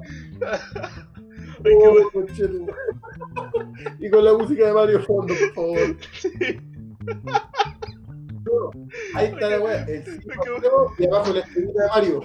[3.99, 5.97] Y con la música de Mario Fondo, por favor.
[9.15, 9.85] Ahí está la weá.
[9.85, 9.93] Sí,
[10.99, 12.21] y abajo la estrellita de Mario.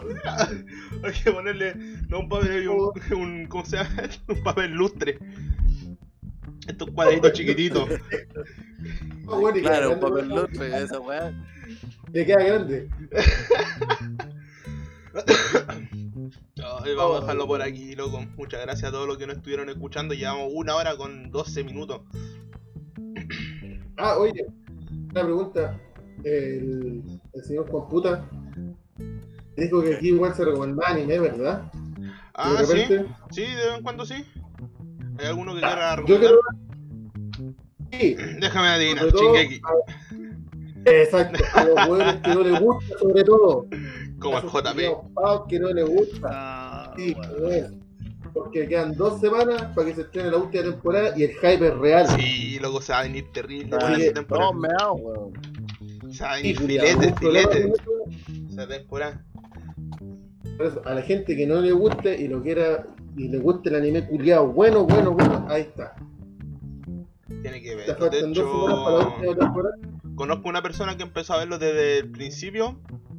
[1.03, 1.75] Hay que ponerle,
[2.09, 3.91] no un papel, un, un- ¿cómo se llama?
[4.29, 5.19] Un papel lustre.
[6.69, 7.89] Estos cuadritos chiquititos.
[9.29, 11.33] Ah, bueno, y queda Claro, un papel lustre, esa weá.
[12.13, 12.89] Le queda grande.
[16.85, 18.21] Ay, vamos a dejarlo por aquí, loco.
[18.37, 20.15] Muchas gracias a todos los que nos estuvieron escuchando.
[20.15, 22.01] Llevamos una hora con 12 minutos.
[23.97, 24.47] Ah, oye,
[25.11, 25.79] una pregunta.
[26.25, 27.03] El,
[27.33, 28.29] el señor Computa
[29.57, 31.71] dijo que aquí igual se recomendaba anime, ¿verdad?
[32.35, 32.73] Ah, de sí.
[32.75, 33.15] repente.
[33.31, 34.25] Sí, de vez en cuando sí.
[35.19, 36.31] ¿Hay alguno que quiera Yo recomendar?
[36.31, 37.51] creo.
[37.93, 39.07] Sí, Déjame adivinar.
[39.13, 39.61] Shingeki.
[40.87, 43.67] Exacto, a los huevos que no les gusta, sobre todo.
[44.19, 45.47] Como el JP.
[45.49, 46.31] que no les gusta.
[47.01, 47.17] Sí.
[48.33, 51.79] Porque quedan dos semanas para que se estrene la última temporada y el hype es
[51.79, 52.07] real.
[52.09, 54.53] Sí, loco, se va a venir terrible sí, esa temporada.
[54.53, 56.13] No, me hago, weón.
[56.13, 57.73] Se va a venir filete, filete.
[57.85, 58.51] con.
[58.51, 59.25] Esa temporada.
[60.57, 62.87] Por eso, a la gente que no le guste y lo quiera
[63.17, 65.95] y le guste el anime culiado, bueno, bueno, bueno, ahí está.
[67.43, 67.95] Tiene que verlo.
[67.95, 69.77] De faltan dos semanas para la última hecho, temporada.
[70.15, 72.79] conozco una persona que empezó a verlo desde el principio.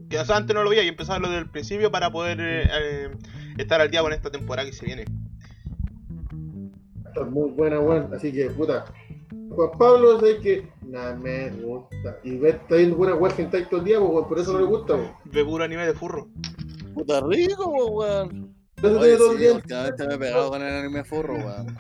[0.09, 2.11] Que o sea, antes no lo veía y empezó a verlo desde el principio para
[2.11, 3.09] poder eh, eh,
[3.61, 5.05] estar al día con esta temporada que se viene.
[7.05, 8.13] Está muy buena, weón.
[8.13, 8.85] Así que, puta.
[9.49, 12.17] Juan Pablo sé que nada me gusta.
[12.23, 14.59] Y ve, está viendo buena weá que está todo el día, weón, por eso no
[14.59, 15.11] le gusta, weón.
[15.25, 16.29] Ve puro anime de furro.
[16.93, 18.55] Puta rico, weón.
[18.77, 19.53] Eso Oye, tiene todo el sí, día.
[19.53, 21.77] últimamente me he pegado con el anime furro, weón.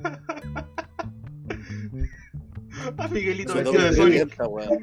[2.97, 4.13] A Miguelito vestido de me Sonic.
[4.13, 4.79] calienta, weón.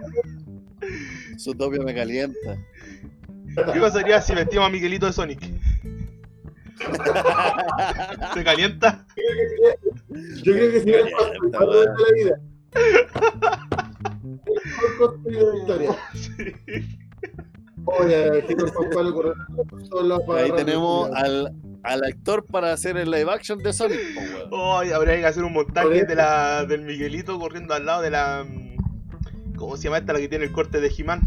[1.37, 2.57] Su topio me calienta.
[3.73, 5.41] ¿Qué pasaría si vestimos a Miguelito de Sonic?
[8.35, 9.05] ¿Se calienta?
[10.43, 12.41] Yo creo que si era el de la vida.
[15.25, 15.97] El de la historia.
[18.01, 18.45] Oye,
[20.37, 23.99] Ahí tenemos al, al actor para hacer el live action de Sonic.
[24.53, 28.45] Ay, habría que hacer un montaje de la, del Miguelito corriendo al lado de la.
[28.45, 30.13] mm, ¿Cómo se llama esta?
[30.13, 31.23] La que tiene el corte de He-Man.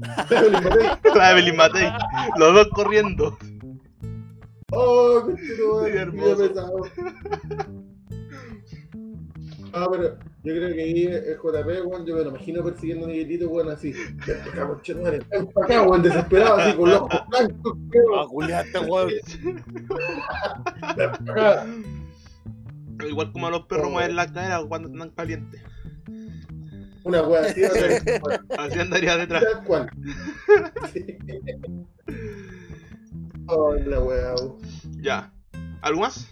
[0.00, 1.88] La de Evelyn Matei.
[2.36, 3.36] Los dos corriendo.
[4.72, 5.22] Oh,
[5.84, 6.36] qué hermoso.
[6.48, 6.82] pesado.
[9.72, 13.08] Ah, pero yo creo que ahí el JP, weón, yo me lo imagino persiguiendo a
[13.08, 13.94] Miguelito, weón, así.
[14.22, 14.68] Acá,
[15.54, 17.78] pa' acá, weón, desesperado, así, con los ojos blancos,
[18.16, 19.08] Ah, weón, weón.
[20.96, 21.66] ven pa' acá.
[23.08, 23.90] Igual como los perros Oh.
[23.90, 25.62] mueven la cadera cuando están calientes.
[27.04, 27.62] Una wea así,
[28.20, 28.40] cual.
[28.58, 29.42] Así andaría detrás.
[29.44, 29.90] Tal cual.
[30.92, 31.18] Sí.
[33.52, 34.32] Oh, la wea.
[34.40, 34.58] bu.
[35.00, 35.32] Ya.
[35.82, 36.28] ¿Algo más?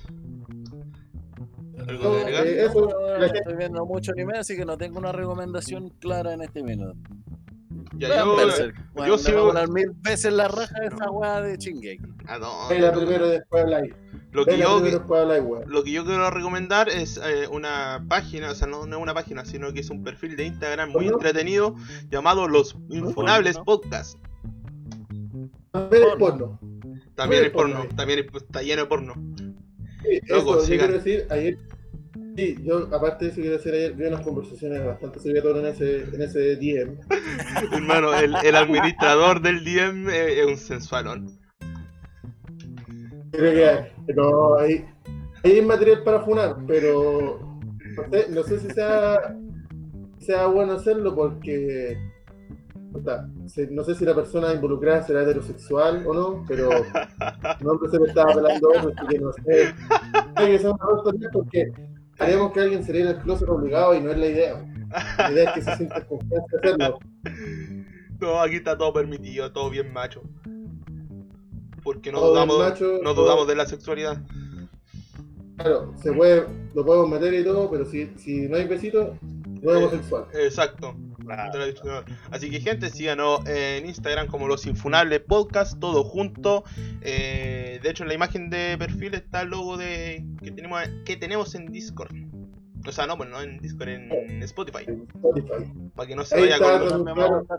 [1.88, 2.46] ¿Algo No, que agregar?
[2.46, 2.88] eh, eso,
[3.20, 6.94] gente- estoy viendo mucho anime, así que no tengo una recomendación clara en este minuto.
[7.96, 8.36] Ya, Vean yo.
[8.66, 12.04] Yo Bueno, voy- volar mil veces la raja de esa weá de Chingeki.
[12.28, 13.94] Ah, no, primero después habláis.
[14.30, 14.80] Lo que yo.
[15.66, 19.14] Lo que yo quiero recomendar es eh, una página, o sea, no, no es una
[19.14, 21.74] página, sino que es un perfil de Instagram muy entretenido
[22.10, 23.58] llamado Los Infunables.
[23.58, 24.18] Podcast.
[25.72, 26.58] También es porno.
[27.14, 29.14] También es porno también es- está lleno de porno.
[30.02, 30.78] Sí, Loco, eso, yo sigan.
[30.88, 31.58] quiero decir, ayer,
[32.36, 36.04] sí, yo aparte de eso quiero decir, ayer vi unas conversaciones bastante secretas en ese,
[36.14, 36.98] en ese DM.
[37.72, 41.38] Hermano, el, el administrador del DM eh, es un sensualón.
[43.38, 44.84] Creo que no, hay,
[45.44, 47.38] hay material para funar, pero
[47.96, 49.36] no sé, no sé si sea,
[50.18, 51.96] sea bueno hacerlo porque
[53.70, 56.68] no sé si la persona involucrada será heterosexual o no, pero
[57.60, 59.74] un hombre se le estaba pelando otro, así que no sé.
[60.36, 61.72] Que ser una porque
[62.16, 64.74] creemos que alguien sería en el closet obligado y no es la idea.
[65.18, 66.98] La idea es que se sienta confianza hacerlo.
[68.20, 70.22] No, aquí está todo permitido, todo bien macho.
[71.88, 74.18] Porque no dudamos, macho, no todo- dudamos de la sexualidad.
[75.56, 76.44] Claro, se puede,
[76.74, 80.24] lo podemos meter y todo, pero si, si no hay besitos, no es homosexual.
[80.34, 80.94] Exacto.
[82.30, 86.62] Así que gente, síganos en Instagram como los Infunables Podcast, todo junto.
[87.00, 91.16] Eh, de hecho, en la imagen de perfil está el logo de que tenemos que
[91.16, 92.12] tenemos en Discord.
[92.88, 94.86] O sea, no, pues no en Discord, en Spotify.
[95.94, 97.04] Para que no se vaya con...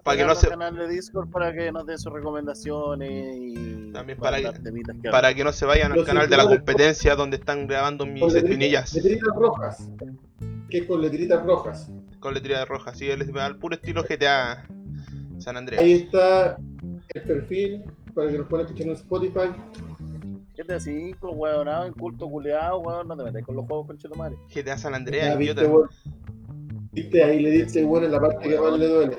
[0.04, 3.92] Para que no se- al canal de Discord para que nos den sus recomendaciones y
[3.94, 7.68] También para que- Para que no se vayan al canal de la competencia donde están
[7.68, 9.90] grabando mis espinillas letritas rojas.
[10.70, 11.92] Que es con letritas rojas.
[12.20, 12.92] con letrilla de roja.
[12.92, 14.66] Así, el- al puro estilo GTA
[15.38, 15.82] San Andreas.
[15.84, 16.58] Ahí está
[17.14, 17.84] el perfil
[18.14, 19.50] para que nos puedan escuchar en Spotify.
[20.60, 23.08] ¿Qué te decís, weonado, inculto, culeado, weón?
[23.08, 24.36] No te metas con los juegos con Chetumare.
[24.54, 25.90] GTA San Andreas, viste, idiota.
[26.92, 29.16] Viste, ahí le diste bueno en la parte que más le duele.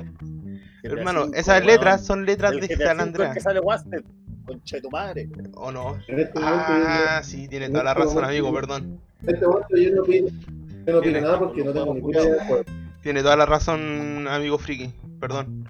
[0.83, 3.33] Hermano, esas letras son letras de San Andreas.
[3.33, 4.03] que sale Wasted,
[4.47, 5.31] con Chetumare.
[5.55, 5.97] ¿O no?
[6.09, 9.01] En este momento, Ah, sí, tiene toda la este razón, momento- amigo, perdón.
[9.23, 10.29] en este momento yo no opino,
[10.87, 12.65] yo no Tiene- nada porque no tengo ni idea del juego.
[13.03, 15.65] Tiene toda la razón, amigo friki, perdón.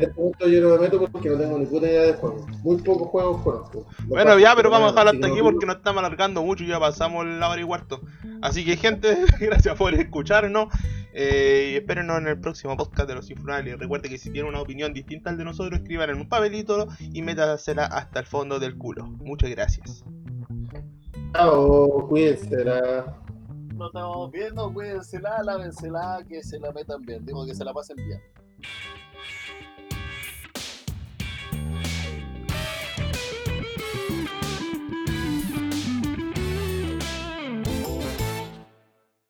[0.00, 2.46] En este momento yo no me meto porque no tengo ni puta idea del juego.
[2.62, 3.86] Muy pocos juegos conozco.
[4.06, 6.80] Bueno, ya, pero vamos a dejarlo hasta aquí porque nos estamos alargando mucho y ya
[6.80, 8.00] pasamos la hora y cuarto.
[8.40, 10.68] Así que, gente, gracias por escucharnos.
[11.12, 13.78] Eh, y espérenos en el próximo podcast de los Infunables.
[13.78, 17.20] Recuerde que si tienen una opinión distinta al de nosotros, escriban en un papelito y
[17.20, 19.06] métasela hasta el fondo del culo.
[19.06, 20.02] Muchas gracias.
[21.34, 22.64] Chao, cuídense.
[22.64, 23.18] La...
[23.74, 27.26] Nos estamos viendo, cuídensela, lávensela, que se la metan bien.
[27.26, 28.20] Digo que se la pasen bien.